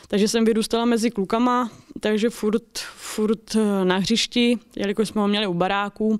takže 0.07 0.27
jsem 0.27 0.45
vyrůstala 0.45 0.85
mezi 0.85 1.11
klukama, 1.11 1.69
takže 1.99 2.29
furt, 2.29 2.77
furt 2.95 3.55
na 3.83 3.97
hřišti, 3.97 4.59
jelikož 4.75 5.07
jsme 5.07 5.21
ho 5.21 5.27
měli 5.27 5.47
u 5.47 5.53
baráku, 5.53 6.19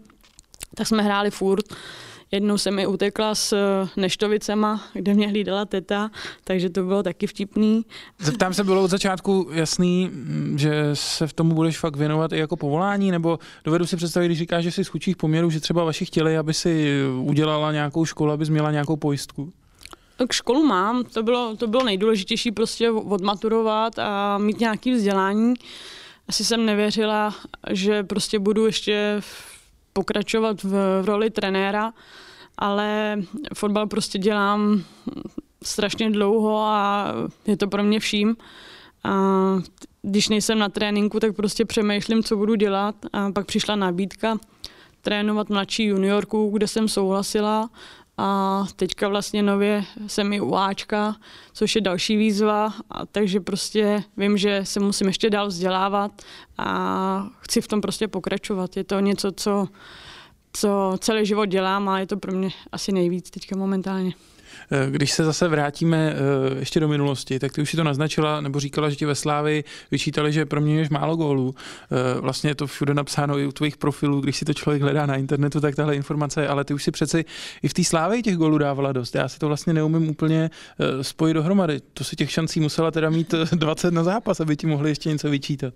tak 0.75 0.87
jsme 0.87 1.03
hráli 1.03 1.31
furt. 1.31 1.65
Jednou 2.31 2.57
jsem 2.57 2.75
mi 2.75 2.87
utekla 2.87 3.35
s 3.35 3.53
eh, 3.53 3.89
neštovicema, 3.97 4.81
kde 4.93 5.13
mě 5.13 5.27
hlídala 5.27 5.65
teta, 5.65 6.11
takže 6.43 6.69
to 6.69 6.83
bylo 6.83 7.03
taky 7.03 7.27
vtipný. 7.27 7.85
Zeptám 8.19 8.53
se, 8.53 8.63
bylo 8.63 8.83
od 8.83 8.91
začátku 8.91 9.49
jasný, 9.51 10.09
mm, 10.13 10.57
že 10.59 10.89
se 10.93 11.27
v 11.27 11.33
tomu 11.33 11.55
budeš 11.55 11.77
fakt 11.77 11.95
věnovat 11.95 12.33
i 12.33 12.37
jako 12.37 12.55
povolání, 12.55 13.11
nebo 13.11 13.39
dovedu 13.63 13.85
si 13.85 13.95
představit, 13.95 14.27
když 14.27 14.37
říkáš, 14.39 14.63
že 14.63 14.71
jsi 14.71 14.83
z 14.83 14.87
chudších 14.87 15.17
poměrů, 15.17 15.49
že 15.49 15.59
třeba 15.59 15.83
vaši 15.83 16.05
chtěli, 16.05 16.37
aby 16.37 16.53
si 16.53 17.01
udělala 17.21 17.71
nějakou 17.71 18.05
školu, 18.05 18.31
aby 18.31 18.45
měla 18.45 18.71
nějakou 18.71 18.95
pojistku? 18.95 19.53
Tak 20.17 20.31
školu 20.31 20.65
mám, 20.65 21.03
to 21.03 21.23
bylo, 21.23 21.55
to 21.55 21.67
bylo 21.67 21.83
nejdůležitější 21.83 22.51
prostě 22.51 22.91
odmaturovat 22.91 23.99
a 23.99 24.37
mít 24.37 24.59
nějaké 24.59 24.93
vzdělání. 24.93 25.53
Asi 26.27 26.45
jsem 26.45 26.65
nevěřila, 26.65 27.35
že 27.71 28.03
prostě 28.03 28.39
budu 28.39 28.65
ještě 28.65 29.21
pokračovat 29.93 30.63
v, 30.63 31.01
v 31.01 31.05
roli 31.05 31.29
trenéra, 31.29 31.93
ale 32.59 33.17
fotbal 33.55 33.87
prostě 33.87 34.17
dělám 34.17 34.83
strašně 35.63 36.09
dlouho 36.09 36.57
a 36.57 37.07
je 37.47 37.57
to 37.57 37.67
pro 37.67 37.83
mě 37.83 37.99
vším. 37.99 38.37
A 39.03 39.13
když 40.01 40.29
nejsem 40.29 40.59
na 40.59 40.69
tréninku, 40.69 41.19
tak 41.19 41.35
prostě 41.35 41.65
přemýšlím, 41.65 42.23
co 42.23 42.35
budu 42.35 42.55
dělat. 42.55 42.95
A 43.13 43.31
pak 43.31 43.45
přišla 43.45 43.75
nabídka 43.75 44.37
trénovat 45.01 45.49
mladší 45.49 45.83
juniorku, 45.83 46.49
kde 46.53 46.67
jsem 46.67 46.87
souhlasila 46.87 47.69
a 48.17 48.65
teďka 48.75 49.07
vlastně 49.07 49.43
nově 49.43 49.83
jsem 50.07 50.33
i 50.33 50.41
u 50.41 50.55
Ačka, 50.55 51.15
což 51.53 51.75
je 51.75 51.81
další 51.81 52.17
výzva, 52.17 52.73
a 52.89 53.05
takže 53.05 53.39
prostě 53.39 54.03
vím, 54.17 54.37
že 54.37 54.61
se 54.63 54.79
musím 54.79 55.07
ještě 55.07 55.29
dál 55.29 55.47
vzdělávat 55.47 56.21
a 56.57 57.27
chci 57.39 57.61
v 57.61 57.67
tom 57.67 57.81
prostě 57.81 58.07
pokračovat. 58.07 58.77
Je 58.77 58.83
to 58.83 58.99
něco, 58.99 59.31
co, 59.31 59.67
co 60.53 60.97
celý 60.99 61.25
život 61.25 61.45
dělám 61.45 61.89
a 61.89 61.99
je 61.99 62.07
to 62.07 62.17
pro 62.17 62.31
mě 62.31 62.49
asi 62.71 62.91
nejvíc 62.91 63.29
teďka 63.29 63.57
momentálně. 63.57 64.13
Eh, 64.71 64.91
když 64.91 65.11
se 65.11 65.25
zase 65.25 65.47
vrátíme 65.47 66.13
eh, 66.13 66.59
ještě 66.59 66.79
do 66.79 66.87
minulosti, 66.87 67.39
tak 67.39 67.51
ty 67.51 67.61
už 67.61 67.69
si 67.69 67.77
to 67.77 67.83
naznačila, 67.83 68.41
nebo 68.41 68.59
říkala, 68.59 68.89
že 68.89 68.95
ti 68.95 69.05
ve 69.05 69.15
Slávy 69.15 69.63
vyčítali, 69.91 70.33
že 70.33 70.45
proměňuješ 70.45 70.89
málo 70.89 71.15
gólů. 71.15 71.55
Eh, 71.57 72.21
vlastně 72.21 72.49
je 72.49 72.55
to 72.55 72.67
všude 72.67 72.93
napsáno 72.93 73.39
i 73.39 73.47
u 73.47 73.51
tvých 73.51 73.77
profilů, 73.77 74.21
když 74.21 74.37
si 74.37 74.45
to 74.45 74.53
člověk 74.53 74.81
hledá 74.81 75.05
na 75.05 75.15
internetu, 75.15 75.61
tak 75.61 75.75
tahle 75.75 75.95
informace, 75.95 76.47
ale 76.47 76.63
ty 76.63 76.73
už 76.73 76.83
si 76.83 76.91
přeci 76.91 77.25
i 77.63 77.67
v 77.67 77.73
té 77.73 77.83
Slávě 77.83 78.21
těch 78.21 78.35
gólů 78.35 78.57
dávala 78.57 78.91
dost. 78.91 79.15
Já 79.15 79.27
si 79.27 79.39
to 79.39 79.47
vlastně 79.47 79.73
neumím 79.73 80.09
úplně 80.09 80.49
spojit 81.01 81.33
dohromady. 81.33 81.79
To 81.93 82.03
si 82.03 82.15
těch 82.15 82.31
šancí 82.31 82.59
musela 82.59 82.91
teda 82.91 83.09
mít 83.09 83.33
20 83.53 83.93
na 83.93 84.03
zápas, 84.03 84.39
aby 84.39 84.55
ti 84.55 84.67
mohli 84.67 84.89
ještě 84.89 85.09
něco 85.09 85.29
vyčítat. 85.29 85.73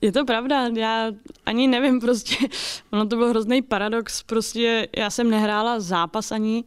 Je 0.00 0.12
to 0.12 0.24
pravda, 0.24 0.68
já 0.74 1.12
ani 1.46 1.68
nevím 1.68 2.00
prostě, 2.06 2.36
ono 2.90 3.06
to 3.06 3.16
byl 3.16 3.28
hrozný 3.28 3.62
paradox, 3.62 4.22
prostě 4.22 4.88
já 4.96 5.10
jsem 5.10 5.30
nehrála 5.30 5.80
zápas 5.80 6.32
ani, 6.32 6.64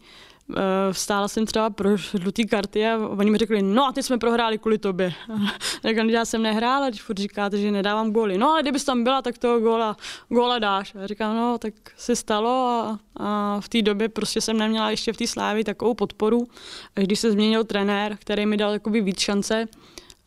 vstála 0.92 1.28
jsem 1.28 1.46
třeba 1.46 1.70
pro 1.70 1.98
žlutý 1.98 2.46
karty 2.46 2.88
a 2.88 2.98
oni 2.98 3.32
mi 3.32 3.38
řekli, 3.38 3.62
no 3.62 3.86
a 3.86 3.92
ty 3.92 4.04
jsme 4.04 4.18
prohráli 4.18 4.58
kvůli 4.58 4.78
tobě. 4.78 5.14
tak 5.82 5.96
já 6.08 6.26
jsem 6.26 6.42
nehrála, 6.42 6.90
když 6.90 7.02
furt 7.02 7.18
říkáte, 7.18 7.58
že 7.58 7.72
nedávám 7.72 8.12
góly. 8.12 8.38
No 8.38 8.50
ale 8.50 8.62
kdybys 8.62 8.84
tam 8.84 9.04
byla, 9.04 9.22
tak 9.22 9.38
toho 9.38 9.60
góla, 9.60 9.98
góla 10.30 10.60
dáš. 10.60 10.96
A 10.96 11.08
říkám, 11.08 11.36
no 11.36 11.58
tak 11.58 11.74
se 11.98 12.16
stalo 12.16 12.50
a, 12.50 13.00
a 13.16 13.60
v 13.62 13.70
té 13.70 13.82
době 13.82 14.10
prostě 14.10 14.42
jsem 14.42 14.58
neměla 14.58 14.92
ještě 14.92 15.14
v 15.14 15.18
té 15.18 15.28
slávě 15.28 15.64
takovou 15.64 15.94
podporu. 15.94 16.48
Až 16.96 17.04
když 17.04 17.20
se 17.20 17.32
změnil 17.32 17.64
trenér, 17.64 18.18
který 18.20 18.46
mi 18.46 18.58
dal 18.58 18.74
jakoby 18.74 19.02
víc 19.02 19.20
šance, 19.20 19.68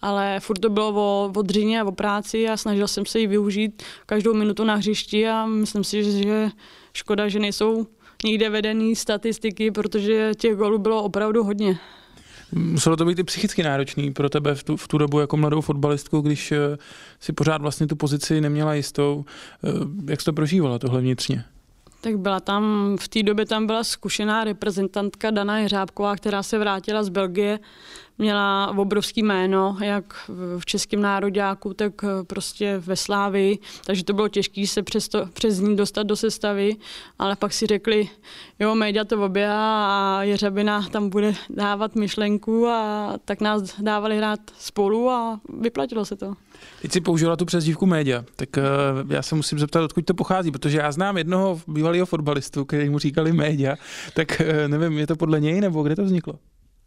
ale 0.03 0.41
furt 0.41 0.59
to 0.59 0.71
bylo 0.71 0.89
o, 0.89 1.33
o 1.37 1.43
dřině 1.43 1.81
a 1.81 1.85
o 1.85 1.93
práci 1.93 2.49
a 2.49 2.57
snažil 2.57 2.89
jsem 2.89 3.07
se 3.07 3.21
ji 3.21 3.27
využít 3.27 3.83
každou 4.07 4.35
minutu 4.35 4.65
na 4.65 4.75
hřišti 4.75 5.29
a 5.29 5.47
myslím 5.47 5.85
si, 5.85 6.05
že, 6.05 6.11
že 6.13 6.51
škoda, 6.93 7.29
že 7.29 7.39
nejsou 7.39 7.87
nikde 8.25 8.51
vedený 8.51 8.97
statistiky, 8.97 9.71
protože 9.71 10.33
těch 10.35 10.57
golů 10.57 10.79
bylo 10.79 11.03
opravdu 11.03 11.45
hodně. 11.45 11.79
Muselo 12.53 12.97
to 12.97 13.05
být 13.05 13.19
i 13.19 13.25
psychicky 13.25 13.63
náročný 13.63 14.13
pro 14.13 14.29
tebe 14.31 14.55
v 14.55 14.63
tu, 14.65 14.77
v 14.77 14.89
tu 14.89 14.99
dobu 14.99 15.21
jako 15.21 15.37
mladou 15.37 15.61
fotbalistku, 15.61 16.21
když 16.21 16.53
eh, 16.53 16.59
si 17.21 17.33
pořád 17.33 17.63
vlastně 17.63 17.87
tu 17.87 17.97
pozici 17.97 18.41
neměla 18.41 18.75
jistou. 18.75 19.25
Eh, 19.65 19.69
jak 20.11 20.21
jsi 20.21 20.25
to 20.25 20.33
prožívala 20.33 20.79
tohle 20.79 21.01
vnitřně? 21.01 21.45
Tak 22.01 22.19
byla 22.19 22.41
tam, 22.41 22.97
v 23.01 23.09
té 23.09 23.23
době 23.23 23.47
tam 23.47 23.67
byla 23.67 23.85
zkušená 23.85 24.45
reprezentantka 24.45 25.31
Dana 25.31 25.59
Jeřábková, 25.59 26.17
která 26.17 26.43
se 26.43 26.59
vrátila 26.59 27.03
z 27.03 27.09
Belgie 27.09 27.59
měla 28.23 28.75
obrovský 28.77 29.23
jméno, 29.23 29.77
jak 29.81 30.31
v 30.59 30.67
českém 30.67 31.01
nároďáku, 31.01 31.75
tak 31.75 31.93
eh, 32.05 32.25
prostě 32.25 32.79
ve 32.79 32.97
Slávii, 32.97 33.59
takže 33.87 34.05
to 34.05 34.13
bylo 34.13 34.29
těžké 34.29 34.67
se 34.67 34.83
přes, 34.83 35.09
to, 35.09 35.27
přes 35.33 35.59
ní 35.59 35.77
dostat 35.77 36.03
do 36.03 36.17
sestavy, 36.17 36.77
ale 37.19 37.37
pak 37.37 37.53
si 37.53 37.67
řekli, 37.67 38.09
jo, 38.59 38.75
média 38.75 39.05
to 39.05 39.25
oběhá 39.25 39.87
a 40.19 40.23
Jeřabina 40.23 40.83
tam 40.83 41.11
bude 41.11 41.35
dávat 41.51 41.95
myšlenku 41.95 42.67
a 42.67 43.13
tak 43.25 43.41
nás 43.41 43.81
dávali 43.81 44.17
hrát 44.17 44.41
spolu 44.59 45.11
a 45.11 45.41
vyplatilo 45.61 46.05
se 46.05 46.17
to. 46.17 46.35
Teď 46.83 46.93
si 46.93 47.01
použila 47.01 47.37
tu 47.37 47.45
přezdívku 47.45 47.87
média, 47.87 48.25
tak 48.37 48.49
uh, 48.57 49.13
já 49.13 49.23
se 49.23 49.35
musím 49.35 49.59
zeptat, 49.59 49.85
odkud 49.85 50.05
to 50.05 50.15
pochází, 50.15 50.51
protože 50.51 50.79
já 50.79 50.93
znám 50.93 51.19
jednoho 51.19 51.61
bývalého 51.69 52.07
fotbalistu, 52.07 52.65
který 52.65 52.89
mu 52.89 52.99
říkali 52.99 53.33
média, 53.33 53.77
tak 54.15 54.41
uh, 54.41 54.69
nevím, 54.69 54.99
je 54.99 55.07
to 55.07 55.17
podle 55.17 55.41
něj 55.41 55.61
nebo 55.61 55.83
kde 55.83 55.97
to 55.97 56.05
vzniklo? 56.05 56.39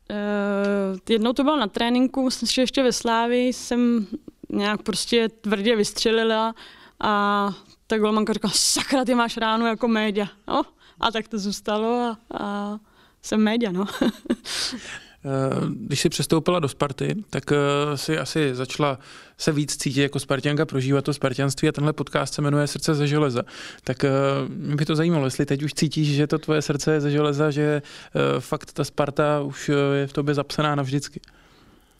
Uh, 0.10 0.98
jednou 1.10 1.34
to 1.34 1.44
bylo 1.44 1.58
na 1.58 1.68
tréninku, 1.68 2.24
myslím, 2.26 2.48
že 2.48 2.62
ještě 2.62 2.84
ve 2.84 2.92
Slávi 2.92 3.48
jsem 3.48 4.08
nějak 4.50 4.82
prostě 4.82 5.30
tvrdě 5.30 5.76
vystřelila 5.76 6.56
a 7.00 7.52
ta 7.88 7.98
golmanka 7.98 8.34
říkala, 8.34 8.54
sakra, 8.56 9.06
ty 9.06 9.16
máš 9.16 9.38
ránu 9.38 9.66
jako 9.66 9.88
média. 9.88 10.28
No, 10.48 10.64
a 11.00 11.12
tak 11.12 11.28
to 11.28 11.40
zůstalo 11.40 12.00
a, 12.00 12.18
a 12.40 12.80
jsem 13.22 13.44
média, 13.44 13.72
no. 13.72 13.86
Eh, 15.25 15.65
když 15.70 16.00
jsi 16.00 16.10
přestoupila 16.10 16.60
do 16.60 16.67
Sparty, 16.67 17.15
tak 17.29 17.51
eh, 17.51 17.98
si 17.98 18.17
asi 18.17 18.55
začala 18.55 19.00
se 19.38 19.51
víc 19.51 19.77
cítit 19.77 20.01
jako 20.01 20.20
Spartianka, 20.20 20.65
prožívat 20.65 21.05
to 21.05 21.13
Spartianství 21.13 21.70
a 21.70 21.72
tenhle 21.72 21.94
podcast 21.94 22.34
se 22.34 22.41
jmenuje 22.41 22.67
Srdce 22.67 22.96
ze 22.96 23.08
železa. 23.08 23.44
Tak 23.84 24.03
eh, 24.03 24.10
mě 24.50 24.75
by 24.75 24.86
to 24.86 24.96
zajímalo, 24.96 25.25
jestli 25.25 25.46
teď 25.46 25.63
už 25.63 25.74
cítíš, 25.74 26.08
že 26.08 26.27
to 26.27 26.39
tvoje 26.39 26.62
srdce 26.62 26.94
je 26.94 27.01
ze 27.01 27.12
železa, 27.12 27.51
že 27.51 27.82
fakt 28.39 28.74
ta 28.74 28.84
Sparta 28.84 29.41
už 29.41 29.72
je 29.94 30.08
v 30.08 30.13
tobě 30.13 30.34
zapsaná 30.34 30.75
navždycky. 30.75 31.22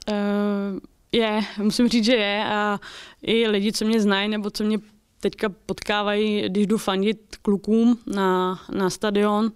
Uh, 0.08 0.78
je, 1.12 1.40
musím 1.58 1.88
říct, 1.88 2.04
že 2.04 2.14
je 2.14 2.44
a 2.44 2.80
i 3.22 3.48
lidi, 3.48 3.72
co 3.72 3.84
mě 3.84 4.00
znají 4.00 4.28
nebo 4.28 4.50
co 4.50 4.64
mě 4.64 4.78
teďka 5.20 5.48
potkávají, 5.66 6.42
když 6.48 6.66
jdu 6.66 6.78
fandit 6.78 7.36
klukům 7.42 7.98
na, 8.06 8.60
na 8.72 8.90
stadion, 8.90 9.52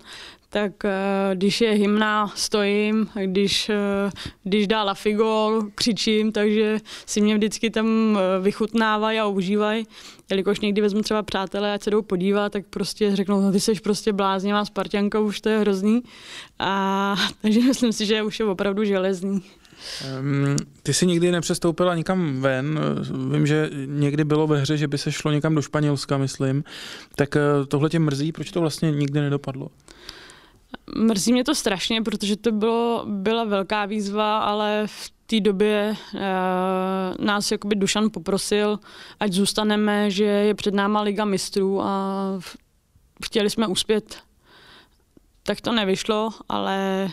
tak 0.52 0.84
eh, 0.84 0.90
když 1.34 1.60
je 1.60 1.70
hymna, 1.70 2.32
stojím, 2.34 3.08
když, 3.24 3.68
eh, 3.68 4.10
když 4.44 4.66
dá 4.66 4.82
Lafigol, 4.82 5.62
křičím, 5.74 6.32
takže 6.32 6.78
si 7.06 7.20
mě 7.20 7.34
vždycky 7.34 7.70
tam 7.70 8.18
eh, 8.18 8.40
vychutnávají 8.40 9.18
a 9.18 9.26
užívají. 9.26 9.86
Jelikož 10.30 10.60
někdy 10.60 10.80
vezmu 10.82 11.02
třeba 11.02 11.22
přátelé, 11.22 11.74
ať 11.74 11.82
se 11.82 11.90
jdou 11.90 12.02
podívat, 12.02 12.52
tak 12.52 12.66
prostě 12.70 13.16
řeknou, 13.16 13.40
no 13.40 13.52
ty 13.52 13.60
jsi 13.60 13.72
prostě 13.74 14.12
bláznivá 14.12 14.64
Spartianka, 14.64 15.20
už 15.20 15.40
to 15.40 15.48
je 15.48 15.58
hrozný. 15.58 16.02
A, 16.58 17.16
takže 17.42 17.60
myslím 17.60 17.92
si, 17.92 18.06
že 18.06 18.22
už 18.22 18.40
je 18.40 18.46
opravdu 18.46 18.84
železný. 18.84 19.42
Um, 20.20 20.56
ty 20.82 20.94
jsi 20.94 21.06
nikdy 21.06 21.32
nepřestoupila 21.32 21.94
nikam 21.94 22.40
ven. 22.40 22.80
Vím, 23.32 23.46
že 23.46 23.70
někdy 23.86 24.24
bylo 24.24 24.46
ve 24.46 24.60
hře, 24.60 24.76
že 24.76 24.88
by 24.88 24.98
se 24.98 25.12
šlo 25.12 25.32
někam 25.32 25.54
do 25.54 25.62
Španělska, 25.62 26.18
myslím. 26.18 26.64
Tak 27.16 27.36
tohle 27.68 27.90
tě 27.90 27.98
mrzí, 27.98 28.32
proč 28.32 28.50
to 28.50 28.60
vlastně 28.60 28.92
nikdy 28.92 29.20
nedopadlo? 29.20 29.68
Mrzí 30.96 31.32
mě 31.32 31.44
to 31.44 31.54
strašně, 31.54 32.02
protože 32.02 32.36
to 32.36 32.52
bylo, 32.52 33.04
byla 33.06 33.44
velká 33.44 33.86
výzva, 33.86 34.38
ale 34.38 34.82
v 34.86 35.12
té 35.26 35.40
době 35.40 35.96
e, 36.14 36.20
nás 37.24 37.50
jakoby 37.50 37.74
Dušan 37.76 38.10
poprosil, 38.10 38.78
ať 39.20 39.32
zůstaneme, 39.32 40.10
že 40.10 40.24
je 40.24 40.54
před 40.54 40.74
náma 40.74 41.00
Liga 41.00 41.24
mistrů 41.24 41.82
a 41.82 42.24
chtěli 43.24 43.50
jsme 43.50 43.66
uspět. 43.66 44.16
Tak 45.42 45.60
to 45.60 45.72
nevyšlo, 45.72 46.30
ale 46.48 47.08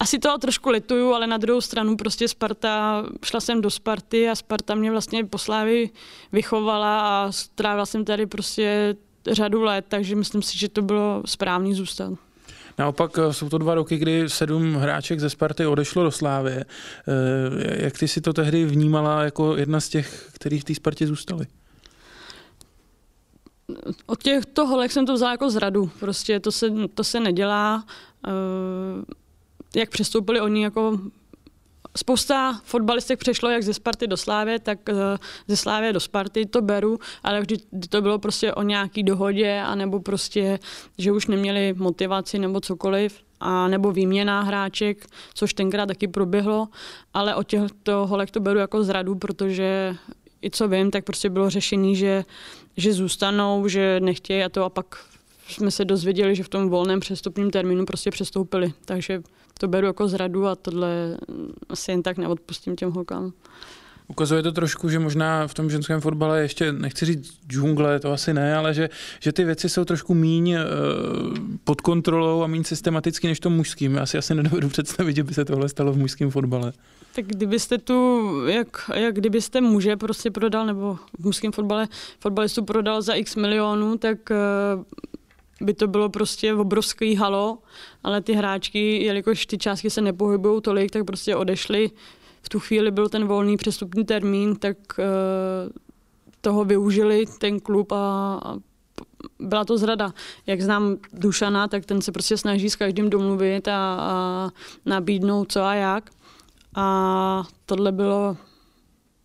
asi 0.00 0.18
toho 0.18 0.38
trošku 0.38 0.70
lituju, 0.70 1.12
ale 1.12 1.26
na 1.26 1.36
druhou 1.36 1.60
stranu 1.60 1.96
prostě 1.96 2.28
Sparta, 2.28 3.04
šla 3.24 3.40
jsem 3.40 3.60
do 3.60 3.70
Sparty 3.70 4.28
a 4.28 4.34
Sparta 4.34 4.74
mě 4.74 4.90
vlastně 4.90 5.24
po 5.24 5.38
Slávy 5.38 5.90
vychovala 6.32 7.00
a 7.00 7.32
strávila 7.32 7.86
jsem 7.86 8.04
tady 8.04 8.26
prostě 8.26 8.96
řadu 9.30 9.62
let, 9.62 9.84
takže 9.88 10.16
myslím 10.16 10.42
si, 10.42 10.58
že 10.58 10.68
to 10.68 10.82
bylo 10.82 11.22
správný 11.26 11.74
zůstat. 11.74 12.12
Naopak 12.78 13.18
eh, 13.18 13.32
jsou 13.32 13.48
to 13.48 13.58
dva 13.58 13.74
roky, 13.74 13.96
kdy 13.96 14.28
sedm 14.28 14.74
hráček 14.74 15.20
ze 15.20 15.30
Sparty 15.30 15.66
odešlo 15.66 16.04
do 16.04 16.10
Slávy. 16.10 16.52
Eh, 16.52 16.64
jak 17.84 17.98
ty 17.98 18.08
si 18.08 18.20
to 18.20 18.32
tehdy 18.32 18.64
vnímala 18.64 19.22
jako 19.22 19.56
jedna 19.56 19.80
z 19.80 19.88
těch, 19.88 20.30
který 20.32 20.60
v 20.60 20.64
té 20.64 20.74
Spartě 20.74 21.06
zůstali? 21.06 21.46
Od 24.06 24.22
těchto 24.22 24.66
holek 24.66 24.92
jsem 24.92 25.06
to 25.06 25.14
vzala 25.14 25.32
jako 25.32 25.50
zradu. 25.50 25.90
Prostě 26.00 26.40
to 26.40 26.52
se, 26.52 26.70
to 26.94 27.04
se 27.04 27.20
nedělá. 27.20 27.84
Eh, 28.28 28.30
jak 29.76 29.90
přestoupili 29.90 30.40
oni 30.40 30.62
jako 30.62 30.98
spousta 31.96 32.60
fotbalistek 32.64 33.18
přešlo 33.18 33.50
jak 33.50 33.62
ze 33.62 33.74
Sparty 33.74 34.06
do 34.06 34.16
Slávě, 34.16 34.58
tak 34.58 34.88
eh, 34.88 34.94
ze 35.48 35.56
Slávě 35.56 35.92
do 35.92 36.00
Sparty, 36.00 36.46
to 36.46 36.62
beru, 36.62 36.98
ale 37.22 37.40
vždy 37.40 37.56
to 37.88 38.02
bylo 38.02 38.18
prostě 38.18 38.54
o 38.54 38.62
nějaký 38.62 39.02
dohodě, 39.02 39.60
anebo 39.60 40.00
prostě, 40.00 40.58
že 40.98 41.12
už 41.12 41.26
neměli 41.26 41.74
motivaci 41.76 42.38
nebo 42.38 42.60
cokoliv, 42.60 43.20
a 43.44 43.68
nebo 43.68 43.92
výměna 43.92 44.42
hráček, 44.42 45.06
což 45.34 45.54
tenkrát 45.54 45.86
taky 45.86 46.08
proběhlo, 46.08 46.68
ale 47.14 47.34
o 47.34 47.42
těchto 47.42 48.06
holek 48.06 48.30
to 48.30 48.40
beru 48.40 48.58
jako 48.58 48.84
zradu, 48.84 49.14
protože 49.14 49.96
i 50.42 50.50
co 50.50 50.68
vím, 50.68 50.90
tak 50.90 51.04
prostě 51.04 51.30
bylo 51.30 51.50
řešení, 51.50 51.96
že, 51.96 52.24
že 52.76 52.92
zůstanou, 52.92 53.68
že 53.68 54.00
nechtějí 54.00 54.44
a 54.44 54.48
to 54.48 54.64
a 54.64 54.68
pak 54.68 54.96
jsme 55.48 55.70
se 55.70 55.84
dozvěděli, 55.84 56.36
že 56.36 56.42
v 56.42 56.48
tom 56.48 56.68
volném 56.68 57.00
přestupním 57.00 57.50
termínu 57.50 57.84
prostě 57.84 58.10
přestoupili. 58.10 58.72
Takže 58.84 59.22
to 59.62 59.68
beru 59.68 59.86
jako 59.86 60.08
zradu 60.08 60.46
a 60.46 60.56
tohle 60.56 61.16
asi 61.68 61.90
jen 61.90 62.02
tak 62.02 62.18
neodpustím 62.18 62.76
těm 62.76 62.90
holkám. 62.90 63.32
Ukazuje 64.08 64.42
to 64.42 64.52
trošku, 64.52 64.88
že 64.88 64.98
možná 64.98 65.46
v 65.46 65.54
tom 65.54 65.70
ženském 65.70 66.00
fotbale 66.00 66.42
ještě, 66.42 66.72
nechci 66.72 67.06
říct 67.06 67.38
džungle, 67.48 68.00
to 68.00 68.12
asi 68.12 68.34
ne, 68.34 68.56
ale 68.56 68.74
že, 68.74 68.90
že 69.20 69.32
ty 69.32 69.44
věci 69.44 69.68
jsou 69.68 69.84
trošku 69.84 70.14
míň 70.14 70.54
uh, 70.54 70.58
pod 71.64 71.80
kontrolou 71.80 72.42
a 72.42 72.46
míň 72.46 72.64
systematicky 72.64 73.26
než 73.26 73.38
v 73.38 73.40
tom 73.40 73.52
mužským. 73.52 73.94
Já 73.94 74.06
si 74.06 74.18
asi 74.18 74.34
nedovedu 74.34 74.68
představit, 74.68 75.16
že 75.16 75.22
by 75.22 75.34
se 75.34 75.44
tohle 75.44 75.68
stalo 75.68 75.92
v 75.92 75.98
mužském 75.98 76.30
fotbale. 76.30 76.72
Tak 77.14 77.26
kdybyste 77.26 77.78
tu, 77.78 78.30
jak, 78.46 78.90
jak 78.94 79.14
kdybyste 79.14 79.60
muže 79.60 79.96
prostě 79.96 80.30
prodal, 80.30 80.66
nebo 80.66 80.98
v 81.18 81.24
mužském 81.24 81.52
fotbale 81.52 81.88
fotbalistu 82.20 82.64
prodal 82.64 83.02
za 83.02 83.14
x 83.14 83.36
milionů, 83.36 83.98
tak 83.98 84.18
uh, 84.30 84.82
by 85.62 85.74
to 85.74 85.86
bylo 85.86 86.08
prostě 86.08 86.54
obrovský 86.54 87.14
halo, 87.14 87.58
ale 88.02 88.20
ty 88.20 88.32
hráčky, 88.32 89.04
jelikož 89.04 89.46
ty 89.46 89.58
částky 89.58 89.90
se 89.90 90.00
nepohybují 90.00 90.62
tolik, 90.62 90.90
tak 90.90 91.04
prostě 91.04 91.36
odešly. 91.36 91.90
V 92.42 92.48
tu 92.48 92.60
chvíli 92.60 92.90
byl 92.90 93.08
ten 93.08 93.26
volný 93.26 93.56
přestupní 93.56 94.04
termín, 94.04 94.56
tak 94.56 94.76
uh, 94.98 95.04
toho 96.40 96.64
využili 96.64 97.26
ten 97.38 97.60
klub 97.60 97.92
a, 97.92 98.40
a 98.44 98.56
byla 99.38 99.64
to 99.64 99.78
zrada. 99.78 100.12
Jak 100.46 100.60
znám 100.60 100.96
Dušana, 101.12 101.68
tak 101.68 101.84
ten 101.86 102.02
se 102.02 102.12
prostě 102.12 102.36
snaží 102.36 102.70
s 102.70 102.76
každým 102.76 103.10
domluvit 103.10 103.68
a, 103.68 103.94
a 104.00 104.50
nabídnout 104.86 105.52
co 105.52 105.62
a 105.62 105.74
jak. 105.74 106.10
A 106.74 107.44
tohle 107.66 107.92
bylo 107.92 108.36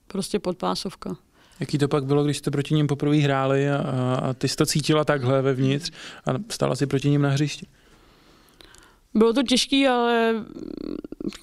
prostě 0.07 0.39
podpásovka. 0.39 1.17
Jaký 1.59 1.77
to 1.77 1.87
pak 1.87 2.05
bylo, 2.05 2.23
když 2.23 2.37
jste 2.37 2.51
proti 2.51 2.75
ním 2.75 2.87
poprvé 2.87 3.17
hráli 3.17 3.69
a, 3.69 3.77
a 4.23 4.33
ty 4.33 4.47
jsi 4.47 4.55
to 4.55 4.65
cítila 4.65 5.03
takhle 5.03 5.41
vevnitř 5.41 5.91
a 6.25 6.31
stala 6.49 6.75
si 6.75 6.87
proti 6.87 7.09
ním 7.09 7.21
na 7.21 7.29
hřišti? 7.29 7.67
Bylo 9.13 9.33
to 9.33 9.43
těžké, 9.43 9.87
ale 9.89 10.45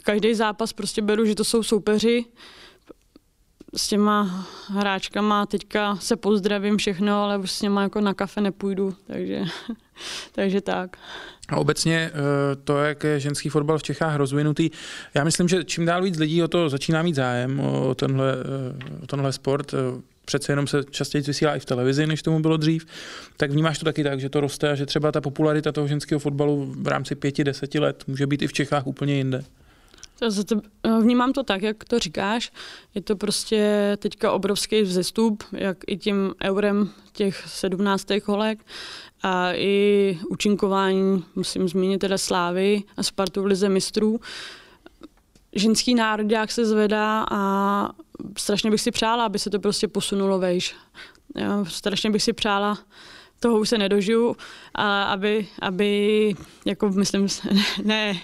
každý 0.03 0.35
zápas 0.35 0.73
prostě 0.73 1.03
beru, 1.03 1.25
že 1.25 1.35
to 1.35 1.45
jsou 1.45 1.63
soupeři. 1.63 2.25
S 3.77 3.89
těma 3.89 4.47
hráčkama 4.69 5.47
teďka 5.47 5.97
se 5.97 6.17
pozdravím 6.17 6.77
všechno, 6.77 7.23
ale 7.23 7.39
už 7.39 7.51
s 7.51 7.63
něma 7.63 7.83
jako 7.83 8.01
na 8.01 8.15
kafe 8.15 8.41
nepůjdu, 8.41 8.95
takže, 9.07 9.41
takže 10.33 10.61
tak. 10.61 10.97
A 11.49 11.57
obecně 11.57 12.11
eh, 12.15 12.57
to, 12.65 12.79
jak 12.79 13.05
je 13.05 13.21
ženský 13.21 13.49
fotbal 13.49 13.79
v 13.79 13.83
Čechách 13.83 14.17
rozvinutý, 14.17 14.71
já 15.15 15.25
myslím, 15.25 15.49
že 15.49 15.65
čím 15.65 15.87
dál 15.87 16.03
víc 16.03 16.19
lidí 16.19 16.43
o 16.43 16.49
to 16.49 16.69
začíná 16.69 17.03
mít 17.03 17.15
zájem, 17.15 17.61
o 17.61 17.95
tenhle, 17.95 18.33
eh, 18.33 19.03
o 19.03 19.07
tenhle 19.07 19.33
sport, 19.33 19.75
eh, 19.75 20.03
přece 20.25 20.53
jenom 20.53 20.67
se 20.67 20.85
častěji 20.91 21.23
vysílá 21.23 21.57
i 21.57 21.61
v 21.61 21.65
televizi, 21.65 22.07
než 22.07 22.23
tomu 22.23 22.41
bylo 22.41 22.57
dřív, 22.57 22.87
tak 23.37 23.51
vnímáš 23.51 23.79
to 23.79 23.85
taky 23.85 24.05
tak, 24.05 24.21
že 24.21 24.29
to 24.29 24.41
roste 24.41 24.71
a 24.71 24.75
že 24.75 24.87
třeba 24.87 25.13
ta 25.13 25.21
popularita 25.21 25.73
toho 25.73 25.87
ženského 25.87 26.19
fotbalu 26.19 26.75
v 26.79 26.89
rámci 26.89 27.15
pěti, 27.15 27.45
deseti 27.45 27.79
let 27.79 28.05
může 28.07 28.27
být 28.27 28.43
i 28.43 28.47
v 28.47 28.53
Čechách 28.53 28.87
úplně 28.87 29.15
jinde. 29.15 29.45
Vnímám 31.01 31.33
to 31.33 31.43
tak, 31.43 31.63
jak 31.63 31.85
to 31.85 31.99
říkáš. 31.99 32.53
Je 32.95 33.03
to 33.03 33.17
prostě 33.17 33.97
teďka 34.01 34.33
obrovský 34.33 34.83
vzestup, 34.83 35.45
jak 35.53 35.79
i 35.87 35.97
tím 35.97 36.35
eurem 36.43 36.91
těch 37.13 37.45
17. 37.47 38.07
holek 38.25 38.67
a 39.23 39.53
i 39.53 40.19
účinkování, 40.31 41.25
musím 41.35 41.69
zmínit 41.69 41.99
teda 41.99 42.19
Slávy 42.19 42.83
a 42.97 43.03
Spartu 43.03 43.43
v 43.43 43.47
Lize 43.47 43.69
mistrů. 43.69 44.21
Ženský 45.53 45.95
národák 45.95 46.53
se 46.53 46.65
zvedá 46.65 47.27
a 47.31 47.91
strašně 48.39 48.71
bych 48.71 48.81
si 48.81 48.91
přála, 48.91 49.25
aby 49.25 49.39
se 49.39 49.51
to 49.51 49.59
prostě 49.59 49.89
posunulo 49.89 50.39
vejš. 50.39 50.77
Já 51.37 51.65
strašně 51.65 52.11
bych 52.11 52.23
si 52.23 52.33
přála, 52.33 52.79
toho 53.41 53.59
už 53.59 53.69
se 53.69 53.79
nedožiju, 53.79 54.37
a 54.75 55.03
aby, 55.03 55.47
aby 55.63 56.35
jako 56.65 56.89
myslím, 56.89 57.29
ne 57.85 58.21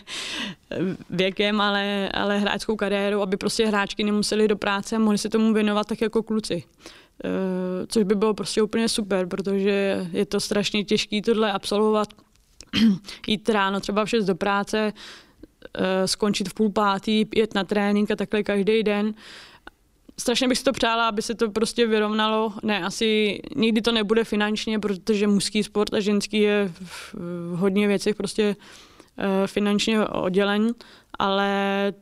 věkem, 1.11 1.61
ale, 1.61 2.09
ale 2.15 2.39
hráčskou 2.39 2.77
kariérou, 2.77 3.21
aby 3.21 3.37
prostě 3.37 3.67
hráčky 3.67 4.05
nemuseli 4.05 4.49
do 4.49 4.57
práce 4.57 4.97
a 4.97 4.99
mohli 4.99 5.19
se 5.19 5.29
tomu 5.29 5.53
věnovat 5.53 5.87
tak 5.87 6.01
jako 6.01 6.23
kluci. 6.23 6.65
Eh, 7.25 7.87
což 7.87 8.05
by 8.05 8.15
bylo 8.15 8.35
prostě 8.35 8.63
úplně 8.63 8.89
super, 8.89 9.27
protože 9.27 10.07
je 10.13 10.27
to 10.27 10.41
strašně 10.41 10.85
těžké 10.85 11.21
tohle 11.23 11.53
absolvovat, 11.53 12.09
jít 13.27 13.49
ráno 13.49 13.81
třeba 13.81 14.05
v 14.05 14.11
6 14.11 14.25
do 14.25 14.35
práce, 14.35 14.93
eh, 15.75 16.09
skončit 16.09 16.49
v 16.49 16.55
půl 16.55 16.71
pátý, 16.71 17.27
jet 17.35 17.55
na 17.55 17.65
trénink 17.65 18.11
a 18.11 18.17
takhle 18.17 18.43
každý 18.43 18.83
den. 18.83 19.15
Strašně 20.21 20.49
bych 20.49 20.59
si 20.59 20.65
to 20.65 20.73
přála, 20.73 21.09
aby 21.09 21.23
se 21.23 21.35
to 21.35 21.51
prostě 21.51 21.87
vyrovnalo. 21.87 22.53
Ne, 22.63 22.85
asi 22.85 23.41
nikdy 23.57 23.83
to 23.83 23.93
nebude 23.93 24.25
finančně, 24.25 24.79
protože 24.79 25.27
mužský 25.27 25.63
sport 25.63 25.95
a 25.95 26.01
ženský 26.01 26.41
je 26.41 26.73
v 26.83 27.15
hodně 27.57 27.89
věcech 27.89 28.17
prostě 28.17 28.57
eh, 29.19 29.47
finančně 29.47 30.07
oddělen, 30.07 30.75
ale 31.19 31.93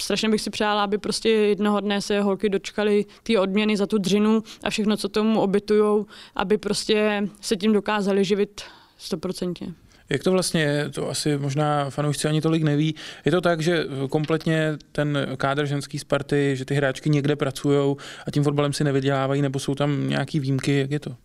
strašně 0.00 0.28
bych 0.28 0.40
si 0.40 0.50
přála, 0.50 0.84
aby 0.84 0.98
prostě 0.98 1.28
jednoho 1.28 1.80
dne 1.80 2.00
se 2.00 2.20
holky 2.20 2.48
dočkaly 2.48 3.04
ty 3.22 3.38
odměny 3.38 3.76
za 3.76 3.86
tu 3.86 3.98
dřinu 3.98 4.42
a 4.62 4.70
všechno, 4.70 4.96
co 4.96 5.08
tomu 5.08 5.40
obytujou, 5.40 6.06
aby 6.34 6.58
prostě 6.58 7.28
se 7.40 7.56
tím 7.56 7.72
dokázali 7.72 8.24
živit 8.24 8.60
stoprocentně. 8.98 9.74
Jak 10.08 10.22
to 10.22 10.32
vlastně 10.32 10.60
je, 10.60 10.90
to 10.90 11.10
asi 11.10 11.38
možná 11.38 11.90
fanoušci 11.90 12.28
ani 12.28 12.40
tolik 12.40 12.62
neví. 12.62 12.94
Je 13.24 13.32
to 13.32 13.40
tak, 13.40 13.60
že 13.60 13.84
kompletně 14.10 14.76
ten 14.92 15.18
kádr 15.36 15.66
ženský 15.66 15.98
Sparty, 15.98 16.56
že 16.56 16.64
ty 16.64 16.74
hráčky 16.74 17.10
někde 17.10 17.36
pracují 17.36 17.96
a 18.26 18.30
tím 18.30 18.44
fotbalem 18.44 18.72
si 18.72 18.84
nevydělávají, 18.84 19.42
nebo 19.42 19.58
jsou 19.58 19.74
tam 19.74 20.08
nějaký 20.08 20.40
výjimky, 20.40 20.78
jak 20.78 20.90
je 20.90 21.00
to? 21.00 21.16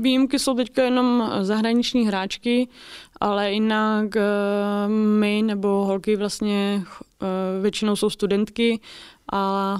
Výjimky 0.00 0.38
jsou 0.38 0.54
teďka 0.54 0.82
jenom 0.82 1.30
zahraniční 1.40 2.06
hráčky, 2.06 2.68
ale 3.20 3.52
jinak 3.52 4.16
eh, 4.16 4.22
my 4.88 5.42
nebo 5.42 5.68
holky 5.68 6.16
vlastně 6.16 6.82
eh, 7.22 7.26
většinou 7.62 7.96
jsou 7.96 8.10
studentky 8.10 8.80
a 9.32 9.76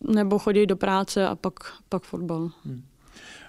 nebo 0.00 0.38
chodí 0.38 0.66
do 0.66 0.76
práce 0.76 1.26
a 1.26 1.34
pak, 1.34 1.54
pak 1.88 2.02
fotbal. 2.02 2.50
Hmm. 2.64 2.82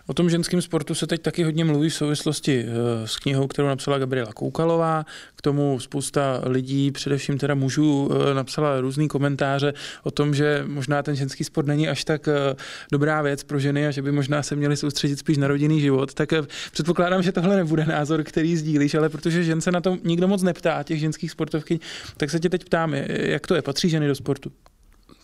O 0.08 0.14
tom 0.14 0.30
ženském 0.30 0.62
sportu 0.62 0.96
se 0.96 1.08
teď 1.08 1.22
taky 1.22 1.44
hodně 1.44 1.66
mluví 1.66 1.90
v 1.90 1.94
souvislosti 1.94 2.66
eh, 2.68 3.08
s 3.08 3.18
knihou, 3.18 3.48
kterou 3.48 3.68
napsala 3.68 3.98
Gabriela 3.98 4.34
Koukalová. 4.34 5.06
K 5.36 5.42
tomu 5.42 5.80
spousta 5.80 6.42
lidí, 6.46 6.92
především 6.92 7.38
teda 7.38 7.56
mužů, 7.56 8.10
eh, 8.12 8.34
napsala 8.34 8.82
různý 8.82 9.08
komentáře 9.08 9.74
o 10.04 10.12
tom, 10.12 10.36
že 10.36 10.64
možná 10.68 11.04
ten 11.04 11.16
ženský 11.16 11.44
sport 11.44 11.68
není 11.68 11.90
až 11.90 12.04
tak 12.04 12.28
eh, 12.28 12.56
dobrá 12.92 13.22
věc 13.22 13.44
pro 13.44 13.60
ženy 13.60 13.88
a 13.88 13.92
že 13.92 14.02
by 14.02 14.12
možná 14.12 14.44
se 14.44 14.56
měli 14.56 14.78
soustředit 14.78 15.20
spíš 15.20 15.38
na 15.38 15.48
rodinný 15.48 15.82
život. 15.82 16.14
Tak 16.14 16.30
předpokládám, 16.72 17.24
že 17.24 17.32
tohle 17.32 17.56
nebude 17.56 17.86
názor, 17.86 18.24
který 18.24 18.58
sdílíš, 18.58 18.96
ale 18.96 19.10
protože 19.10 19.44
žen 19.44 19.62
se 19.62 19.72
na 19.72 19.82
to 19.82 19.98
nikdo 20.03 20.27
moc 20.27 20.44
neptá, 20.44 20.84
těch 20.84 21.00
ženských 21.00 21.32
sportovky, 21.32 21.79
tak 22.18 22.29
se 22.29 22.40
tě 22.40 22.50
teď 22.50 22.66
ptám, 22.66 22.94
jak 23.10 23.48
to 23.48 23.56
je, 23.56 23.62
patří 23.62 23.90
ženy 23.90 24.08
do 24.08 24.16
sportu? 24.16 24.51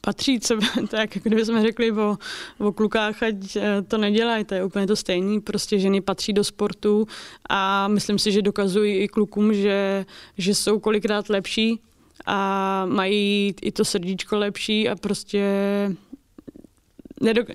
Patří, 0.01 0.39
co, 0.39 0.59
tak 0.87 1.15
jako 1.15 1.29
kdyby 1.29 1.45
jsme 1.45 1.61
řekli 1.61 1.91
o, 1.91 2.17
o 2.57 2.71
klukách, 2.71 3.23
ať 3.23 3.55
eh, 3.55 3.81
to 3.81 3.97
nedělají, 3.97 4.45
to 4.45 4.53
je 4.53 4.63
úplně 4.63 4.87
to 4.87 4.95
stejné, 4.95 5.41
prostě 5.41 5.79
ženy 5.79 6.01
patří 6.01 6.33
do 6.33 6.43
sportu 6.43 7.07
a 7.49 7.87
myslím 7.87 8.19
si, 8.19 8.31
že 8.31 8.41
dokazují 8.41 8.97
i 8.97 9.07
klukům, 9.07 9.53
že, 9.53 10.05
že 10.37 10.55
jsou 10.55 10.79
kolikrát 10.79 11.29
lepší 11.29 11.79
a 12.25 12.85
mají 12.85 13.53
i 13.61 13.71
to 13.71 13.85
srdíčko 13.85 14.37
lepší 14.37 14.89
a 14.89 14.95
prostě 14.95 15.45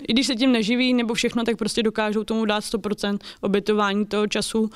i 0.09 0.13
když 0.13 0.27
se 0.27 0.35
tím 0.35 0.53
neživí 0.53 0.95
nebo 0.95 1.15
všechno, 1.15 1.45
tak 1.45 1.57
prostě 1.57 1.83
dokážou 1.83 2.25
tomu 2.25 2.45
dát 2.45 2.65
100% 2.65 3.19
obětování 3.41 4.07
toho 4.07 4.27
času 4.27 4.71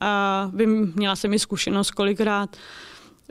a 0.00 0.50
vím, 0.54 0.92
měla 0.96 1.16
jsem 1.16 1.34
i 1.34 1.38
zkušenost 1.38 1.90
kolikrát, 1.90 2.56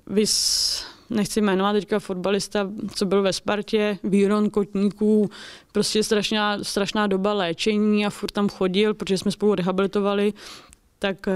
vys 0.08 0.86
nechci 1.10 1.41
jmenovat 1.41 1.73
teďka 1.73 1.99
fotbalista, 1.99 2.69
co 2.95 3.06
byl 3.06 3.21
ve 3.21 3.34
Spartě, 3.34 3.97
Víron 4.03 4.49
Kotníků, 4.49 5.29
prostě 5.71 6.03
strašná, 6.03 6.63
strašná 6.63 7.08
doba 7.08 7.34
léčení 7.34 8.06
a 8.06 8.10
furt 8.10 8.32
tam 8.32 8.49
chodil, 8.49 8.93
protože 8.93 9.17
jsme 9.17 9.32
spolu 9.32 9.56
rehabilitovali, 9.56 10.34
tak 10.99 11.27
e, 11.27 11.34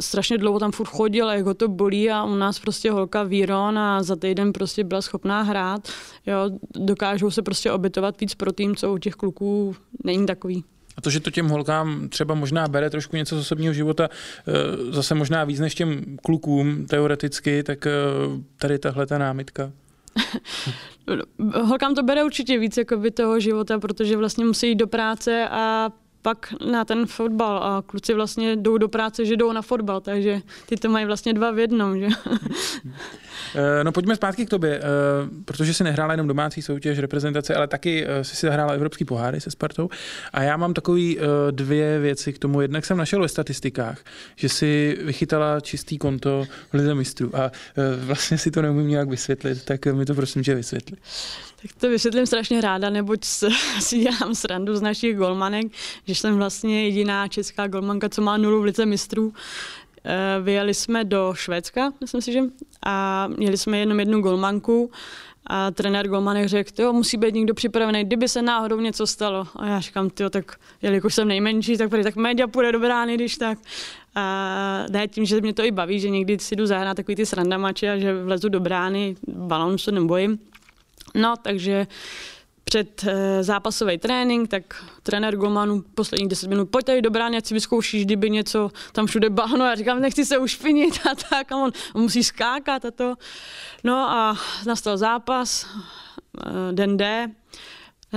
strašně 0.00 0.38
dlouho 0.38 0.58
tam 0.58 0.72
furt 0.72 0.86
chodil 0.86 1.28
a 1.28 1.34
jak 1.34 1.46
ho 1.46 1.54
to 1.54 1.68
bolí 1.68 2.10
a 2.10 2.24
u 2.24 2.34
nás 2.34 2.58
prostě 2.58 2.90
holka 2.90 3.22
Víron 3.22 3.78
a 3.78 4.02
za 4.02 4.16
týden 4.16 4.52
prostě 4.52 4.84
byla 4.84 5.02
schopná 5.02 5.42
hrát. 5.42 5.88
Jo, 6.26 6.50
dokážou 6.76 7.30
se 7.30 7.42
prostě 7.42 7.72
obětovat 7.72 8.20
víc 8.20 8.34
pro 8.34 8.52
tým, 8.52 8.76
co 8.76 8.92
u 8.92 8.98
těch 8.98 9.14
kluků 9.14 9.76
není 10.04 10.26
takový. 10.26 10.64
A 10.96 11.00
to, 11.00 11.10
že 11.10 11.20
to 11.20 11.30
těm 11.30 11.48
holkám 11.48 12.08
třeba 12.08 12.34
možná 12.34 12.68
bere 12.68 12.90
trošku 12.90 13.16
něco 13.16 13.36
z 13.36 13.38
osobního 13.38 13.72
života, 13.74 14.08
eh, 14.08 14.52
zase 14.92 15.14
možná 15.14 15.44
víc 15.44 15.60
než 15.60 15.74
těm 15.74 16.16
klukům 16.24 16.86
teoreticky, 16.86 17.62
tak 17.62 17.86
eh, 17.86 17.90
tady 18.58 18.78
tahle 18.78 19.06
ta 19.06 19.18
námitka. 19.18 19.72
Holkám 21.62 21.94
to 21.94 22.02
bere 22.02 22.24
určitě 22.24 22.58
víc 22.58 22.76
jako 22.76 22.96
by 22.96 23.10
toho 23.10 23.40
života, 23.40 23.78
protože 23.78 24.16
vlastně 24.16 24.44
musí 24.44 24.68
jít 24.68 24.74
do 24.74 24.86
práce 24.86 25.48
a 25.50 25.90
pak 26.26 26.54
na 26.70 26.84
ten 26.84 27.06
fotbal 27.06 27.58
a 27.62 27.82
kluci 27.86 28.14
vlastně 28.14 28.56
jdou 28.56 28.78
do 28.78 28.88
práce, 28.88 29.24
že 29.24 29.36
jdou 29.36 29.52
na 29.52 29.62
fotbal, 29.62 30.00
takže 30.00 30.40
ty 30.68 30.76
to 30.76 30.88
mají 30.88 31.06
vlastně 31.06 31.34
dva 31.34 31.50
v 31.50 31.58
jednom, 31.58 31.98
že? 31.98 32.06
Eh, 33.54 33.84
no 33.84 33.92
pojďme 33.92 34.16
zpátky 34.16 34.46
k 34.46 34.50
tobě, 34.50 34.80
eh, 34.80 34.82
protože 35.44 35.74
si 35.74 35.84
nehrála 35.84 36.12
jenom 36.12 36.28
domácí 36.28 36.62
soutěž, 36.62 36.98
reprezentace, 36.98 37.54
ale 37.54 37.68
taky 37.68 38.06
eh, 38.06 38.24
si 38.24 38.36
si 38.36 38.46
zahrála 38.46 38.72
evropský 38.72 39.04
poháry 39.04 39.40
se 39.40 39.50
Spartou. 39.50 39.88
A 40.32 40.42
já 40.42 40.56
mám 40.56 40.74
takový 40.74 41.18
dvě 41.50 41.98
věci 41.98 42.32
k 42.32 42.38
tomu. 42.38 42.60
Jednak 42.60 42.84
jsem 42.84 42.96
našel 42.96 43.20
ve 43.20 43.28
statistikách, 43.28 43.98
že 44.36 44.48
si 44.48 44.98
vychytala 45.02 45.60
čistý 45.60 45.98
konto 45.98 46.44
v 46.70 46.74
Lize 46.74 46.94
mistrů 46.94 47.36
a 47.36 47.50
vlastně 47.96 48.38
si 48.38 48.50
to 48.50 48.62
neumím 48.62 48.88
nějak 48.88 49.08
vysvětlit, 49.08 49.64
tak 49.64 49.86
mi 49.86 50.04
to 50.04 50.14
prosím 50.14 50.42
tě 50.42 50.54
vysvětli. 50.54 50.96
Tak 51.66 51.80
to 51.80 51.88
vysvětlím 51.88 52.26
strašně 52.26 52.60
ráda, 52.60 52.90
neboť 52.90 53.24
si 53.80 53.98
dělám 53.98 54.34
srandu 54.34 54.76
z 54.76 54.80
našich 54.80 55.16
golmanek, 55.16 55.66
že 56.06 56.14
jsem 56.14 56.36
vlastně 56.36 56.84
jediná 56.84 57.28
česká 57.28 57.66
golmanka, 57.66 58.08
co 58.08 58.22
má 58.22 58.36
nulu 58.36 58.60
v 58.60 58.64
lice 58.64 58.86
mistrů. 58.86 59.34
Eh, 60.04 60.40
vyjeli 60.42 60.74
jsme 60.74 61.04
do 61.04 61.34
Švédska, 61.36 61.92
myslím 62.00 62.20
si, 62.20 62.32
že, 62.32 62.40
a 62.86 63.26
měli 63.36 63.56
jsme 63.56 63.78
jenom 63.78 64.00
jednu 64.00 64.20
golmanku 64.20 64.90
a 65.46 65.70
trenér 65.70 66.08
golmanek 66.08 66.48
řekl, 66.48 66.82
jo, 66.82 66.92
musí 66.92 67.16
být 67.16 67.34
někdo 67.34 67.54
připravený, 67.54 68.04
kdyby 68.04 68.28
se 68.28 68.42
náhodou 68.42 68.80
něco 68.80 69.06
stalo. 69.06 69.46
A 69.56 69.66
já 69.66 69.80
říkám, 69.80 70.10
jo, 70.20 70.30
tak 70.30 70.56
jelikož 70.82 71.14
jsem 71.14 71.28
nejmenší, 71.28 71.76
tak 71.76 71.90
prý, 71.90 72.02
tak 72.02 72.16
média 72.16 72.46
půjde 72.46 72.72
do 72.72 72.80
brány, 72.80 73.14
když 73.14 73.36
tak. 73.36 73.58
A 74.14 74.84
ne, 74.90 75.08
tím, 75.08 75.24
že 75.24 75.40
mě 75.40 75.54
to 75.54 75.64
i 75.64 75.70
baví, 75.70 76.00
že 76.00 76.10
někdy 76.10 76.38
si 76.38 76.56
jdu 76.56 76.66
zahrát 76.66 76.96
takový 76.96 77.16
ty 77.16 77.26
srandamače 77.26 77.90
a 77.90 77.98
že 77.98 78.22
vlezu 78.22 78.48
do 78.48 78.60
brány, 78.60 79.16
balon 79.28 79.78
se 79.78 79.92
nebojím. 79.92 80.38
No, 81.16 81.36
takže 81.36 81.86
před 82.64 83.04
e, 83.04 83.42
zápasový 83.42 83.98
trénink, 83.98 84.50
tak 84.50 84.84
trenér 85.02 85.36
Golmanu 85.36 85.82
posledních 85.94 86.28
10 86.28 86.48
minut, 86.50 86.70
pojď 86.70 86.86
tady 86.86 87.02
do 87.02 87.10
brány, 87.10 87.40
si 87.44 87.54
vyzkoušíš, 87.54 88.04
kdyby 88.04 88.30
něco 88.30 88.70
tam 88.92 89.06
všude 89.06 89.30
bahno. 89.30 89.64
Já 89.64 89.74
říkám, 89.74 90.00
nechci 90.00 90.24
se 90.24 90.38
ušpinit 90.38 91.00
a 91.10 91.14
tak, 91.30 91.52
a 91.52 91.56
on, 91.56 91.72
on 91.94 92.02
musí 92.02 92.24
skákat 92.24 92.84
a 92.84 92.90
to. 92.90 93.14
No 93.84 94.10
a 94.10 94.36
nastal 94.66 94.96
zápas, 94.96 95.66
e, 96.46 96.72
den 96.72 96.96
D, 96.96 97.30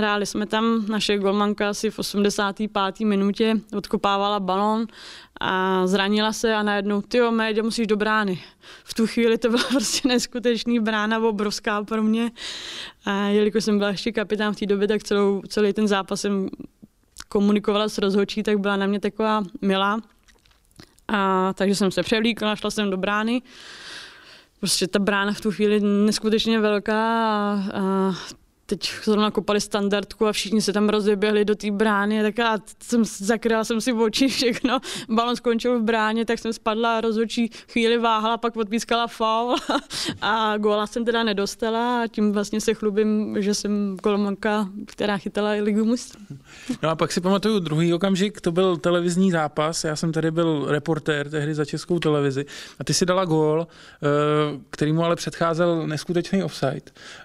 Hráli 0.00 0.26
jsme 0.26 0.46
tam, 0.46 0.86
naše 0.86 1.18
golmanka 1.18 1.70
asi 1.70 1.90
v 1.90 1.98
85. 1.98 3.00
minutě 3.00 3.56
odkopávala 3.76 4.40
balon 4.40 4.86
a 5.40 5.86
zranila 5.86 6.32
se 6.32 6.54
a 6.54 6.62
najednou, 6.62 7.02
ty 7.02 7.20
Méďo, 7.20 7.62
musíš 7.62 7.86
do 7.86 7.96
brány. 7.96 8.42
V 8.84 8.94
tu 8.94 9.06
chvíli 9.06 9.38
to 9.38 9.48
byla 9.48 9.62
prostě 9.68 10.08
neskutečný 10.08 10.80
brána, 10.80 11.18
obrovská 11.18 11.84
pro 11.84 12.02
mě. 12.02 12.30
A 13.04 13.28
jelikož 13.28 13.64
jsem 13.64 13.78
byla 13.78 13.90
ještě 13.90 14.12
kapitán 14.12 14.54
v 14.54 14.56
té 14.56 14.66
době, 14.66 14.88
tak 14.88 15.02
celou, 15.02 15.42
celý 15.48 15.72
ten 15.72 15.88
zápas 15.88 16.20
jsem 16.20 16.48
komunikovala 17.28 17.88
s 17.88 17.98
rozhodčí, 17.98 18.42
tak 18.42 18.58
byla 18.58 18.76
na 18.76 18.86
mě 18.86 19.00
taková 19.00 19.42
milá. 19.60 20.00
A 21.08 21.52
takže 21.52 21.74
jsem 21.74 21.90
se 21.90 22.02
převlíkla, 22.02 22.56
šla 22.56 22.70
jsem 22.70 22.90
do 22.90 22.96
brány. 22.96 23.42
Prostě 24.60 24.88
ta 24.88 24.98
brána 24.98 25.32
v 25.32 25.40
tu 25.40 25.50
chvíli 25.50 25.80
neskutečně 25.80 26.60
velká 26.60 27.24
a, 27.32 27.62
a 27.74 28.14
teď 28.70 28.90
zrovna 29.04 29.30
kopali 29.30 29.60
standardku 29.60 30.26
a 30.26 30.32
všichni 30.32 30.62
se 30.62 30.72
tam 30.72 30.88
rozeběhli 30.88 31.44
do 31.44 31.54
té 31.54 31.70
brány, 31.70 32.22
tak 32.22 32.38
já 32.38 32.58
jsem 32.82 33.04
zakryla 33.04 33.64
jsem 33.64 33.80
si 33.80 33.92
oči 33.92 34.28
všechno, 34.28 34.78
balon 35.08 35.36
skončil 35.36 35.80
v 35.80 35.82
bráně, 35.82 36.24
tak 36.24 36.38
jsem 36.38 36.52
spadla 36.52 36.98
a 36.98 37.00
rozhodčí 37.00 37.50
chvíli 37.72 37.98
váhala, 37.98 38.36
pak 38.36 38.56
odpískala 38.56 39.06
faul 39.06 39.56
a 40.22 40.56
góla 40.58 40.86
jsem 40.86 41.04
teda 41.04 41.22
nedostala 41.22 42.02
a 42.02 42.06
tím 42.06 42.32
vlastně 42.32 42.60
se 42.60 42.74
chlubím, 42.74 43.36
že 43.42 43.54
jsem 43.54 43.96
kolomanka, 44.02 44.68
která 44.86 45.18
chytala 45.18 45.50
ligu 45.50 45.84
mistrů. 45.84 46.20
No 46.82 46.88
a 46.88 46.96
pak 46.96 47.12
si 47.12 47.20
pamatuju 47.20 47.58
druhý 47.58 47.94
okamžik, 47.94 48.40
to 48.40 48.52
byl 48.52 48.76
televizní 48.76 49.30
zápas, 49.30 49.84
já 49.84 49.96
jsem 49.96 50.12
tady 50.12 50.30
byl 50.30 50.66
reportér 50.68 51.30
tehdy 51.30 51.54
za 51.54 51.64
českou 51.64 51.98
televizi 51.98 52.44
a 52.78 52.84
ty 52.84 52.94
si 52.94 53.06
dala 53.06 53.24
gól, 53.24 53.66
eh, 53.66 54.06
který 54.70 54.92
mu 54.92 55.04
ale 55.04 55.16
předcházel 55.16 55.86
neskutečný 55.86 56.42
offside. 56.42 56.82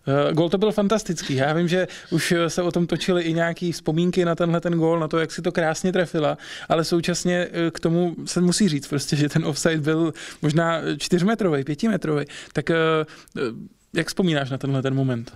Eh, 0.07 0.33
gól 0.33 0.49
to 0.49 0.57
byl 0.57 0.71
fantastický, 0.71 1.34
já 1.35 1.53
vím, 1.53 1.67
že 1.67 1.87
už 2.11 2.33
se 2.47 2.61
o 2.61 2.71
tom 2.71 2.87
točily 2.87 3.23
i 3.23 3.33
nějaké 3.33 3.71
vzpomínky 3.71 4.25
na 4.25 4.35
tenhle 4.35 4.61
ten 4.61 4.73
gól, 4.73 4.99
na 4.99 5.07
to, 5.07 5.19
jak 5.19 5.31
si 5.31 5.41
to 5.41 5.51
krásně 5.51 5.91
trefila, 5.91 6.37
ale 6.69 6.83
současně 6.83 7.47
eh, 7.51 7.71
k 7.71 7.79
tomu 7.79 8.15
se 8.25 8.41
musí 8.41 8.69
říct 8.69 8.87
prostě, 8.87 9.15
že 9.15 9.29
ten 9.29 9.45
offside 9.45 9.77
byl 9.77 10.13
možná 10.41 10.81
čtyřmetrový, 10.97 11.63
pětimetrový. 11.63 12.25
Tak 12.53 12.69
eh, 12.69 12.75
eh, 13.37 13.41
jak 13.93 14.07
vzpomínáš 14.07 14.49
na 14.49 14.57
tenhle 14.57 14.81
ten 14.81 14.95
moment? 14.95 15.33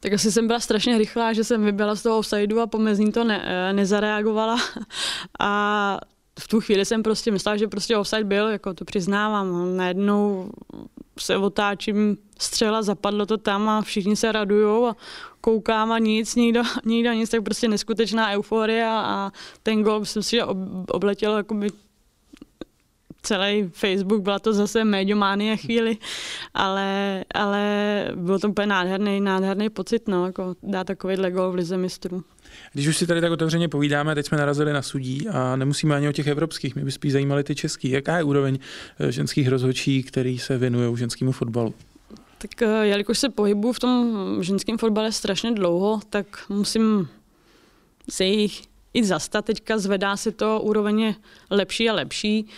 Tak 0.00 0.12
asi 0.12 0.32
jsem 0.32 0.46
byla 0.46 0.60
strašně 0.60 0.98
rychlá, 0.98 1.32
že 1.32 1.44
jsem 1.44 1.64
vybila 1.64 1.94
z 1.94 2.02
toho 2.02 2.18
offsideu 2.18 2.60
a 2.60 2.66
pomezní 2.66 3.12
to 3.12 3.24
ne, 3.24 3.72
nezareagovala. 3.72 4.56
A 5.40 5.98
v 6.40 6.48
tu 6.48 6.60
chvíli 6.60 6.84
jsem 6.84 7.02
prostě 7.02 7.30
myslela, 7.30 7.56
že 7.56 7.68
prostě 7.68 7.96
offside 7.96 8.24
byl, 8.24 8.48
jako 8.48 8.74
to 8.74 8.84
přiznávám. 8.84 9.76
Najednou 9.76 10.50
se 11.18 11.36
otáčím, 11.36 12.16
střela, 12.38 12.82
zapadlo 12.82 13.26
to 13.26 13.36
tam 13.38 13.68
a 13.68 13.82
všichni 13.82 14.16
se 14.16 14.32
radujou 14.32 14.86
a 14.86 14.96
koukám 15.40 15.92
a 15.92 15.98
nic, 15.98 16.34
nikdo, 16.34 16.62
nikdo 16.84 17.12
nic, 17.12 17.30
tak 17.30 17.42
prostě 17.42 17.68
neskutečná 17.68 18.30
euforie 18.30 18.86
a 18.86 19.32
ten 19.62 19.82
gol, 19.82 20.00
myslím 20.00 20.22
si, 20.22 20.42
obletěl 20.88 21.36
jakoby 21.36 21.68
celý 23.22 23.70
Facebook, 23.72 24.22
byla 24.22 24.38
to 24.38 24.52
zase 24.52 24.84
médiománie 24.84 25.56
chvíli, 25.56 25.96
ale, 26.54 27.24
ale 27.34 28.08
byl 28.14 28.38
to 28.38 28.48
úplně 28.48 28.66
nádherný, 28.66 29.20
nádherný 29.20 29.70
pocit, 29.70 30.08
no, 30.08 30.26
jako 30.26 30.54
dát 30.62 30.86
takovýhle 30.86 31.30
gol 31.30 31.52
v 31.52 31.54
Lize 31.54 31.76
mistrů. 31.76 32.24
Když 32.72 32.86
už 32.86 32.96
si 32.96 33.06
tady 33.06 33.20
tak 33.20 33.32
otevřeně 33.32 33.68
povídáme, 33.68 34.14
teď 34.14 34.26
jsme 34.26 34.38
narazili 34.38 34.72
na 34.72 34.82
sudí 34.82 35.28
a 35.28 35.56
nemusíme 35.56 35.96
ani 35.96 36.08
o 36.08 36.12
těch 36.12 36.26
evropských, 36.26 36.74
mě 36.74 36.84
by 36.84 36.92
spíš 36.92 37.12
zajímaly 37.12 37.44
ty 37.44 37.54
český. 37.54 37.90
Jaká 37.90 38.16
je 38.16 38.22
úroveň 38.22 38.58
eh, 39.00 39.12
ženských 39.12 39.48
rozhodčí, 39.48 40.02
který 40.02 40.38
se 40.38 40.58
věnují 40.58 40.96
ženskému 40.96 41.32
fotbalu? 41.32 41.74
Tak 42.38 42.62
eh, 42.62 42.86
jelikož 42.86 43.18
se 43.18 43.28
pohybuju 43.28 43.72
v 43.72 43.78
tom 43.78 44.36
ženském 44.40 44.78
fotbale 44.78 45.12
strašně 45.12 45.52
dlouho, 45.52 46.00
tak 46.10 46.26
musím 46.48 47.08
se 48.10 48.24
jich 48.24 48.62
i 48.94 49.04
zastat. 49.04 49.44
Teďka 49.44 49.78
zvedá 49.78 50.16
se 50.16 50.32
to, 50.32 50.60
úroveň 50.60 51.14
lepší 51.50 51.90
a 51.90 51.94
lepší. 51.94 52.48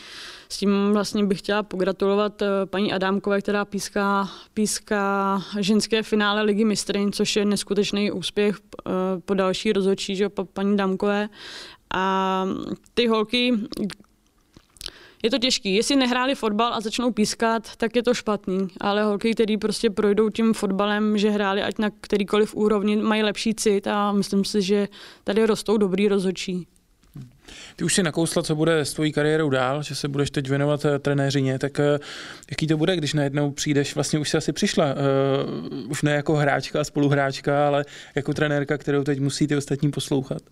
S 0.55 0.57
tím 0.57 0.91
vlastně 0.93 1.25
bych 1.25 1.39
chtěla 1.39 1.63
pogratulovat 1.63 2.43
eh, 2.43 2.47
paní 2.67 2.93
Adámkové, 2.93 3.41
která 3.41 3.65
píská, 3.65 4.31
píská 4.55 5.43
ženské 5.61 6.03
finále 6.03 6.43
Ligy 6.43 6.65
mistrin, 6.65 7.13
což 7.13 7.37
je 7.37 7.45
neskutečný 7.45 8.11
úspěch 8.11 8.57
eh, 8.57 8.91
po 9.25 9.35
další 9.35 9.73
rozhodčí, 9.73 10.17
že 10.17 10.29
paní 10.29 10.77
Dámkové. 10.77 11.29
A 11.95 12.47
ty 12.95 13.07
holky, 13.07 13.53
je 15.23 15.31
to 15.31 15.39
těžký. 15.39 15.75
Jestli 15.75 15.97
nehráli 15.97 16.35
fotbal 16.35 16.75
a 16.75 16.81
začnou 16.81 17.11
pískat, 17.13 17.77
tak 17.77 17.97
je 17.97 18.03
to 18.03 18.15
špatný. 18.15 18.69
Ale 18.81 19.05
holky, 19.05 19.35
který 19.35 19.57
prostě 19.57 19.91
projdou 19.91 20.31
tím 20.31 20.55
fotbalem, 20.55 21.19
že 21.19 21.31
hráli 21.31 21.63
ať 21.63 21.79
na 21.79 21.91
kterýkoliv 22.01 22.55
úrovni, 22.55 22.97
mají 22.97 23.23
lepší 23.23 23.55
cit 23.55 23.87
a 23.87 24.13
myslím 24.13 24.45
si, 24.45 24.63
že 24.63 24.89
tady 25.25 25.47
rostou 25.47 25.77
dobrý 25.77 26.09
rozhodčí. 26.09 26.67
Ty 27.77 27.85
už 27.85 27.95
si 27.95 28.03
nakousla, 28.03 28.43
co 28.43 28.55
bude 28.55 28.81
s 28.81 28.95
tvojí 28.95 29.13
kariérou 29.13 29.51
dál, 29.51 29.83
že 29.83 29.95
se 29.95 30.09
budeš 30.09 30.31
teď 30.31 30.49
věnovat 30.49 30.85
eh, 30.85 30.99
trenéřině, 30.99 31.59
tak 31.59 31.81
eh, 31.81 31.99
jaký 32.51 32.67
to 32.67 32.77
bude, 32.77 32.97
když 32.97 33.15
najednou 33.15 33.51
přijdeš, 33.51 33.95
vlastně 33.95 34.19
už 34.19 34.31
se 34.31 34.39
asi 34.39 34.53
přišla, 34.53 34.85
uh, 34.85 35.91
už 35.91 36.03
ne 36.03 36.13
jako 36.13 36.35
hráčka 36.37 36.81
a 36.81 36.85
spoluhráčka, 36.85 37.67
ale 37.67 37.85
jako 38.15 38.35
trenérka, 38.35 38.79
kterou 38.79 39.05
teď 39.05 39.21
musí 39.21 39.47
ty 39.47 39.57
ostatní 39.57 39.91
poslouchat? 39.91 40.43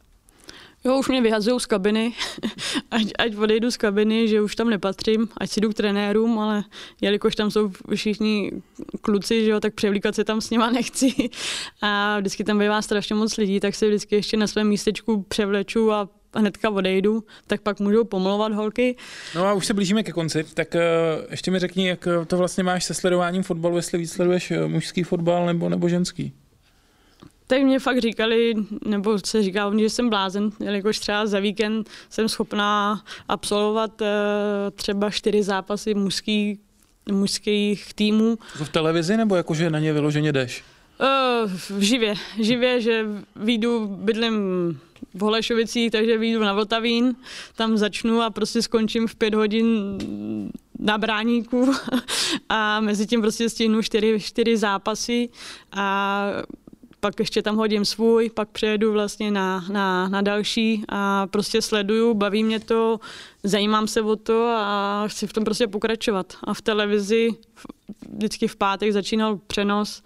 Jo, 0.84 0.98
už 0.98 1.08
mě 1.08 1.20
vyhazují 1.20 1.60
z 1.60 1.66
kabiny, 1.66 2.12
ať, 2.90 3.06
ať 3.18 3.36
odejdu 3.36 3.70
z 3.70 3.76
kabiny, 3.76 4.28
že 4.28 4.40
už 4.40 4.56
tam 4.56 4.70
nepatřím, 4.70 5.28
ať 5.36 5.50
si 5.50 5.60
jdu 5.60 5.70
k 5.70 5.74
trenérům, 5.74 6.38
ale 6.38 6.64
jelikož 7.00 7.34
tam 7.34 7.50
jsou 7.50 7.70
všichni 7.94 8.50
kluci, 9.00 9.44
že 9.44 9.50
jo, 9.50 9.60
tak 9.60 9.74
převlíkat 9.74 10.14
se 10.14 10.24
tam 10.24 10.40
s 10.40 10.50
nima 10.50 10.70
nechci. 10.70 11.30
A 11.82 12.18
vždycky 12.20 12.44
tam 12.44 12.58
bývá 12.58 12.82
strašně 12.82 13.14
moc 13.14 13.36
lidí, 13.36 13.60
tak 13.60 13.74
se 13.74 13.88
vždycky 13.88 14.14
ještě 14.14 14.36
na 14.36 14.46
svém 14.46 14.68
místečku 14.68 15.22
převleču 15.22 15.92
a 15.92 16.08
hnedka 16.34 16.70
odejdu, 16.70 17.24
tak 17.46 17.60
pak 17.60 17.80
můžou 17.80 18.04
pomlovat 18.04 18.52
holky. 18.52 18.96
No 19.34 19.46
a 19.46 19.52
už 19.52 19.66
se 19.66 19.74
blížíme 19.74 20.02
ke 20.02 20.12
konci, 20.12 20.44
tak 20.54 20.74
uh, 20.74 20.80
ještě 21.30 21.50
mi 21.50 21.58
řekni, 21.58 21.88
jak 21.88 22.08
to 22.26 22.36
vlastně 22.36 22.64
máš 22.64 22.84
se 22.84 22.94
sledováním 22.94 23.42
fotbalu, 23.42 23.76
jestli 23.76 23.98
víc 23.98 24.12
sleduješ 24.12 24.50
eh, 24.50 24.66
mužský 24.66 25.02
fotbal 25.02 25.46
nebo, 25.46 25.68
nebo 25.68 25.88
ženský? 25.88 26.32
Tak 27.46 27.62
mě 27.62 27.78
fakt 27.78 27.98
říkali, 27.98 28.54
nebo 28.86 29.18
se 29.18 29.42
říká 29.42 29.72
že 29.78 29.90
jsem 29.90 30.10
blázen, 30.10 30.50
jelikož 30.60 30.98
třeba 30.98 31.26
za 31.26 31.40
víkend 31.40 31.90
jsem 32.10 32.28
schopná 32.28 33.02
absolvovat 33.28 34.02
třeba 34.74 35.10
čtyři 35.10 35.42
zápasy 35.42 35.94
mužský, 35.94 36.58
mužských 37.10 37.94
týmů. 37.94 38.38
Jako 38.52 38.64
v 38.64 38.68
televizi 38.68 39.16
nebo 39.16 39.36
jakože 39.36 39.70
na 39.70 39.78
ně 39.78 39.92
vyloženě 39.92 40.32
jdeš? 40.32 40.64
Uh, 41.00 41.80
živě, 41.80 42.14
živě, 42.40 42.80
že 42.80 43.06
výjdu, 43.36 43.86
bydlím 43.86 44.36
v 45.14 45.20
Holešovicích, 45.20 45.90
takže 45.90 46.18
vyjdu 46.18 46.40
na 46.40 46.52
Vltavín, 46.52 47.16
tam 47.56 47.76
začnu 47.76 48.22
a 48.22 48.30
prostě 48.30 48.62
skončím 48.62 49.06
v 49.06 49.14
pět 49.14 49.34
hodin 49.34 49.98
na 50.78 50.98
bráníku 50.98 51.72
a 52.48 52.80
mezi 52.80 53.06
tím 53.06 53.20
prostě 53.20 53.48
stihnu 53.48 53.82
čtyři, 53.82 54.20
čtyři 54.20 54.56
zápasy 54.56 55.28
a 55.72 56.26
pak 57.00 57.18
ještě 57.18 57.42
tam 57.42 57.56
hodím 57.56 57.84
svůj, 57.84 58.30
pak 58.30 58.48
přejedu 58.48 58.92
vlastně 58.92 59.30
na, 59.30 59.64
na, 59.72 60.08
na 60.08 60.22
další 60.22 60.84
a 60.88 61.26
prostě 61.26 61.62
sleduju, 61.62 62.14
baví 62.14 62.44
mě 62.44 62.60
to, 62.60 63.00
zajímám 63.42 63.86
se 63.86 64.02
o 64.02 64.16
to 64.16 64.46
a 64.56 65.04
chci 65.06 65.26
v 65.26 65.32
tom 65.32 65.44
prostě 65.44 65.66
pokračovat. 65.66 66.36
A 66.44 66.54
v 66.54 66.62
televizi 66.62 67.30
vždycky 68.08 68.48
v 68.48 68.56
pátek 68.56 68.92
začínal 68.92 69.40
přenos 69.46 70.02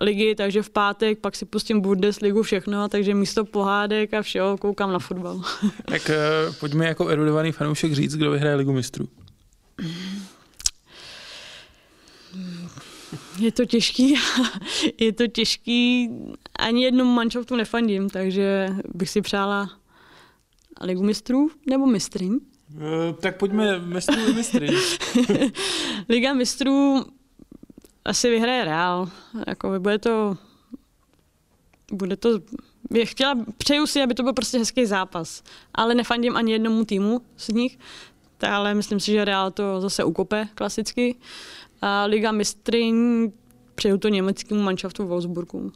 ligy, 0.00 0.34
takže 0.34 0.62
v 0.62 0.70
pátek 0.70 1.18
pak 1.18 1.36
si 1.36 1.44
pustím 1.44 1.80
Bundesligu, 1.80 2.42
všechno, 2.42 2.88
takže 2.88 3.14
místo 3.14 3.44
pohádek 3.44 4.14
a 4.14 4.22
všeho 4.22 4.58
koukám 4.58 4.92
na 4.92 4.98
fotbal. 4.98 5.42
Tak 5.84 6.10
uh, 6.48 6.54
pojďme 6.54 6.86
jako 6.86 7.08
erudovaný 7.08 7.52
fanoušek 7.52 7.92
říct, 7.92 8.16
kdo 8.16 8.30
vyhraje 8.30 8.56
ligu 8.56 8.72
mistrů. 8.72 9.08
Je 13.38 13.52
to 13.52 13.64
těžký, 13.64 14.14
je 15.00 15.12
to 15.12 15.26
těžký, 15.26 16.10
ani 16.58 16.84
jednu 16.84 17.04
manšaftu 17.04 17.56
nefandím, 17.56 18.10
takže 18.10 18.68
bych 18.94 19.10
si 19.10 19.22
přála 19.22 19.70
ligu 20.80 21.02
mistrů 21.02 21.50
nebo 21.70 21.86
mistry. 21.86 22.26
Uh, 22.26 22.40
tak 23.20 23.36
pojďme 23.36 23.78
mistrů 23.78 24.34
mistry. 24.34 24.68
Liga 26.08 26.34
mistrů 26.34 27.04
asi 28.04 28.30
vyhraje 28.30 28.64
Real. 28.64 29.08
Jako 29.46 29.78
bude 29.78 29.98
to 29.98 30.36
bude 31.92 32.16
to, 32.16 32.40
chtěla, 33.04 33.34
přeju 33.58 33.86
si, 33.86 34.02
aby 34.02 34.14
to 34.14 34.22
byl 34.22 34.32
prostě 34.32 34.58
hezký 34.58 34.86
zápas, 34.86 35.42
ale 35.74 35.94
nefandím 35.94 36.36
ani 36.36 36.52
jednomu 36.52 36.84
týmu 36.84 37.20
z 37.36 37.48
nich, 37.48 37.78
ale 38.50 38.74
myslím 38.74 39.00
si, 39.00 39.12
že 39.12 39.24
Real 39.24 39.50
to 39.50 39.80
zase 39.80 40.04
ukope 40.04 40.48
klasicky. 40.54 41.16
A 41.82 42.04
Liga 42.04 42.32
mistryň 42.32 42.96
přeju 43.74 43.98
to 43.98 44.08
německému 44.08 44.62
manšaftu 44.62 45.06
Wolfsburgu. 45.06 45.72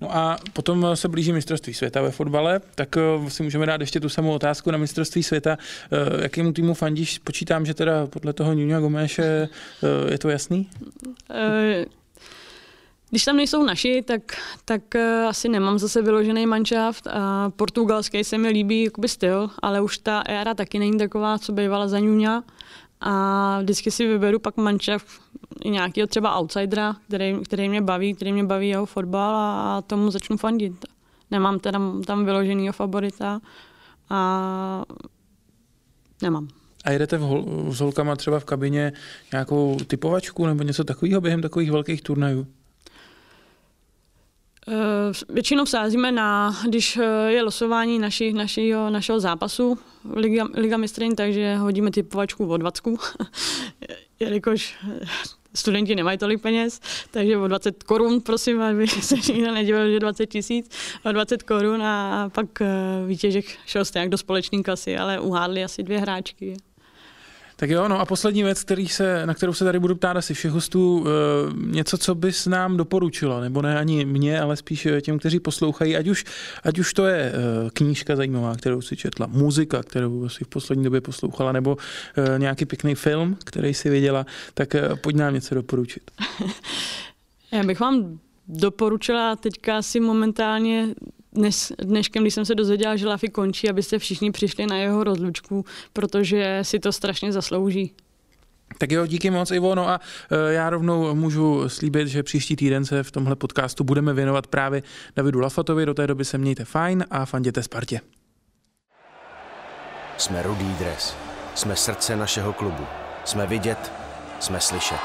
No 0.00 0.16
a 0.16 0.38
potom 0.52 0.86
se 0.94 1.08
blíží 1.08 1.32
mistrovství 1.32 1.74
světa 1.74 2.02
ve 2.02 2.10
fotbale, 2.10 2.60
tak 2.74 2.96
eh, 2.96 3.30
si 3.30 3.42
můžeme 3.42 3.66
dát 3.66 3.80
ještě 3.80 4.00
tu 4.00 4.08
samou 4.08 4.32
otázku 4.32 4.70
na 4.70 4.78
mistrovství 4.78 5.22
světa. 5.22 5.58
Eh, 5.92 6.22
jakému 6.22 6.52
týmu 6.52 6.74
fandíš? 6.74 7.18
Počítám, 7.18 7.66
že 7.66 7.74
teda 7.74 8.06
podle 8.06 8.32
toho 8.32 8.54
Nuno 8.54 8.80
Gomeše 8.80 9.22
eh, 9.22 10.12
je 10.12 10.18
to 10.18 10.28
jasný? 10.28 10.70
Když 13.10 13.24
tam 13.24 13.36
nejsou 13.36 13.62
naši, 13.62 14.02
tak, 14.02 14.22
tak 14.64 14.82
asi 15.28 15.48
nemám 15.48 15.78
zase 15.78 16.02
vyložený 16.02 16.46
manšaft. 16.46 17.06
A 17.06 17.50
portugalský 17.56 18.24
se 18.24 18.38
mi 18.38 18.48
líbí 18.48 18.84
jakoby 18.84 19.08
styl, 19.08 19.50
ale 19.62 19.80
už 19.80 19.98
ta 19.98 20.20
éra 20.20 20.54
taky 20.54 20.78
není 20.78 20.98
taková, 20.98 21.38
co 21.38 21.52
bývala 21.52 21.88
za 21.88 21.98
Ňuňa. 21.98 22.42
A 23.00 23.58
vždycky 23.62 23.90
si 23.90 24.06
vyberu 24.06 24.38
pak 24.38 24.56
manšaft 24.56 25.06
i 25.64 25.70
nějakého 25.70 26.06
třeba 26.06 26.40
outsidera, 26.40 26.96
který, 27.08 27.36
který 27.44 27.68
mě 27.68 27.82
baví, 27.82 28.14
který 28.14 28.32
mě 28.32 28.44
baví 28.44 28.68
jeho 28.68 28.86
fotbal 28.86 29.36
a, 29.36 29.76
a 29.76 29.82
tomu 29.82 30.10
začnu 30.10 30.36
fandit. 30.36 30.84
Nemám 31.30 31.58
teda 31.58 31.80
tam 32.06 32.24
vyloženýho 32.24 32.72
favorita 32.72 33.40
a 34.10 34.84
nemám. 36.22 36.48
A 36.84 36.90
jedete 36.90 37.18
v 37.18 37.20
hol, 37.20 37.44
s 37.72 37.80
holkama 37.80 38.16
třeba 38.16 38.40
v 38.40 38.44
kabině 38.44 38.92
nějakou 39.32 39.76
typovačku 39.86 40.46
nebo 40.46 40.62
něco 40.62 40.84
takového 40.84 41.20
během 41.20 41.42
takových 41.42 41.70
velkých 41.70 42.02
turnajů? 42.02 42.46
Eh, 44.68 45.12
většinou 45.28 45.66
sázíme 45.66 46.12
na, 46.12 46.56
když 46.68 46.96
eh, 46.96 47.32
je 47.32 47.42
losování 47.42 47.98
naši, 47.98 48.32
našeho, 48.32 48.90
našeho 48.90 49.20
zápasu 49.20 49.78
Liga, 50.14 50.48
Liga 50.54 50.76
mistrin, 50.76 51.16
takže 51.16 51.56
hodíme 51.56 51.90
typovačku 51.90 52.46
o 52.46 52.56
20, 52.56 52.84
jelikož 54.20 54.78
studenti 55.54 55.94
nemají 55.94 56.18
tolik 56.18 56.42
peněz, 56.42 56.80
takže 57.10 57.36
o 57.36 57.48
20 57.48 57.82
korun, 57.82 58.20
prosím, 58.20 58.62
aby 58.62 58.86
se 58.86 59.32
nikdo 59.32 59.54
nedivil, 59.54 59.90
že 59.90 60.00
20 60.00 60.26
tisíc, 60.26 60.70
o 61.04 61.12
20 61.12 61.42
korun 61.42 61.82
a 61.82 62.28
pak 62.34 62.46
výtěžek 63.06 63.44
šel 63.66 63.84
stejně 63.84 64.08
do 64.08 64.18
společné 64.18 64.62
kasy, 64.62 64.96
ale 64.96 65.20
uhádli 65.20 65.64
asi 65.64 65.82
dvě 65.82 65.98
hráčky. 65.98 66.56
Tak 67.60 67.70
jo, 67.70 67.88
no 67.88 68.00
a 68.00 68.06
poslední 68.06 68.42
věc, 68.42 68.62
který 68.62 68.88
se, 68.88 69.26
na 69.26 69.34
kterou 69.34 69.52
se 69.52 69.64
tady 69.64 69.78
budu 69.78 69.94
ptát 69.94 70.16
asi 70.16 70.34
všech 70.34 70.50
hostů, 70.50 71.04
e, 71.06 71.10
něco, 71.76 71.98
co 71.98 72.14
bys 72.14 72.46
nám 72.46 72.76
doporučila, 72.76 73.40
nebo 73.40 73.62
ne 73.62 73.78
ani 73.78 74.04
mě, 74.04 74.40
ale 74.40 74.56
spíš 74.56 74.86
eh, 74.86 75.00
těm, 75.00 75.18
kteří 75.18 75.40
poslouchají, 75.40 75.96
ať 75.96 76.08
už, 76.08 76.24
ať 76.62 76.78
už 76.78 76.94
to 76.94 77.06
je 77.06 77.16
e, 77.16 77.32
knížka 77.72 78.16
zajímavá, 78.16 78.54
kterou 78.54 78.80
si 78.80 78.96
četla, 78.96 79.26
muzika, 79.26 79.82
kterou 79.82 80.28
si 80.28 80.44
v 80.44 80.48
poslední 80.48 80.84
době 80.84 81.00
poslouchala, 81.00 81.52
nebo 81.52 81.76
nějaký 82.38 82.64
pěkný 82.64 82.94
film, 82.94 83.36
který 83.44 83.74
si 83.74 83.90
viděla, 83.90 84.26
tak 84.54 84.74
pojď 85.02 85.16
nám 85.16 85.34
něco 85.34 85.54
doporučit. 85.54 86.10
Já 87.52 87.62
bych 87.62 87.80
vám 87.80 88.18
doporučila 88.48 89.36
teďka 89.36 89.78
asi 89.78 90.00
momentálně 90.00 90.88
dnes, 91.32 91.72
dneškem, 91.78 92.22
když 92.22 92.34
jsem 92.34 92.44
se 92.44 92.54
dozvěděla, 92.54 92.96
že 92.96 93.06
Lafy 93.08 93.28
končí, 93.28 93.70
abyste 93.70 93.98
všichni 93.98 94.30
přišli 94.30 94.66
na 94.66 94.76
jeho 94.76 95.04
rozlučku, 95.04 95.64
protože 95.92 96.58
si 96.62 96.78
to 96.78 96.92
strašně 96.92 97.32
zaslouží. 97.32 97.94
Tak 98.78 98.92
jo, 98.92 99.06
díky 99.06 99.30
moc, 99.30 99.50
Ivo. 99.50 99.74
No 99.74 99.88
a 99.88 100.00
e, 100.30 100.52
já 100.52 100.70
rovnou 100.70 101.14
můžu 101.14 101.68
slíbit, 101.68 102.08
že 102.08 102.22
příští 102.22 102.56
týden 102.56 102.84
se 102.84 103.02
v 103.02 103.10
tomhle 103.10 103.36
podcastu 103.36 103.84
budeme 103.84 104.12
věnovat 104.14 104.46
právě 104.46 104.82
Davidu 105.16 105.40
Lafatovi. 105.40 105.86
Do 105.86 105.94
té 105.94 106.06
doby 106.06 106.24
se 106.24 106.38
mějte 106.38 106.64
fajn 106.64 107.04
a 107.10 107.24
fanděte 107.24 107.62
Spartě. 107.62 108.00
Jsme 110.16 110.42
rudý 110.42 110.74
dres. 110.78 111.16
Jsme 111.54 111.76
srdce 111.76 112.16
našeho 112.16 112.52
klubu. 112.52 112.86
Jsme 113.24 113.46
vidět, 113.46 113.92
jsme 114.40 114.60
slyšet. 114.60 115.00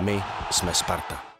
My 0.00 0.22
jsme 0.50 0.74
Sparta. 0.74 1.35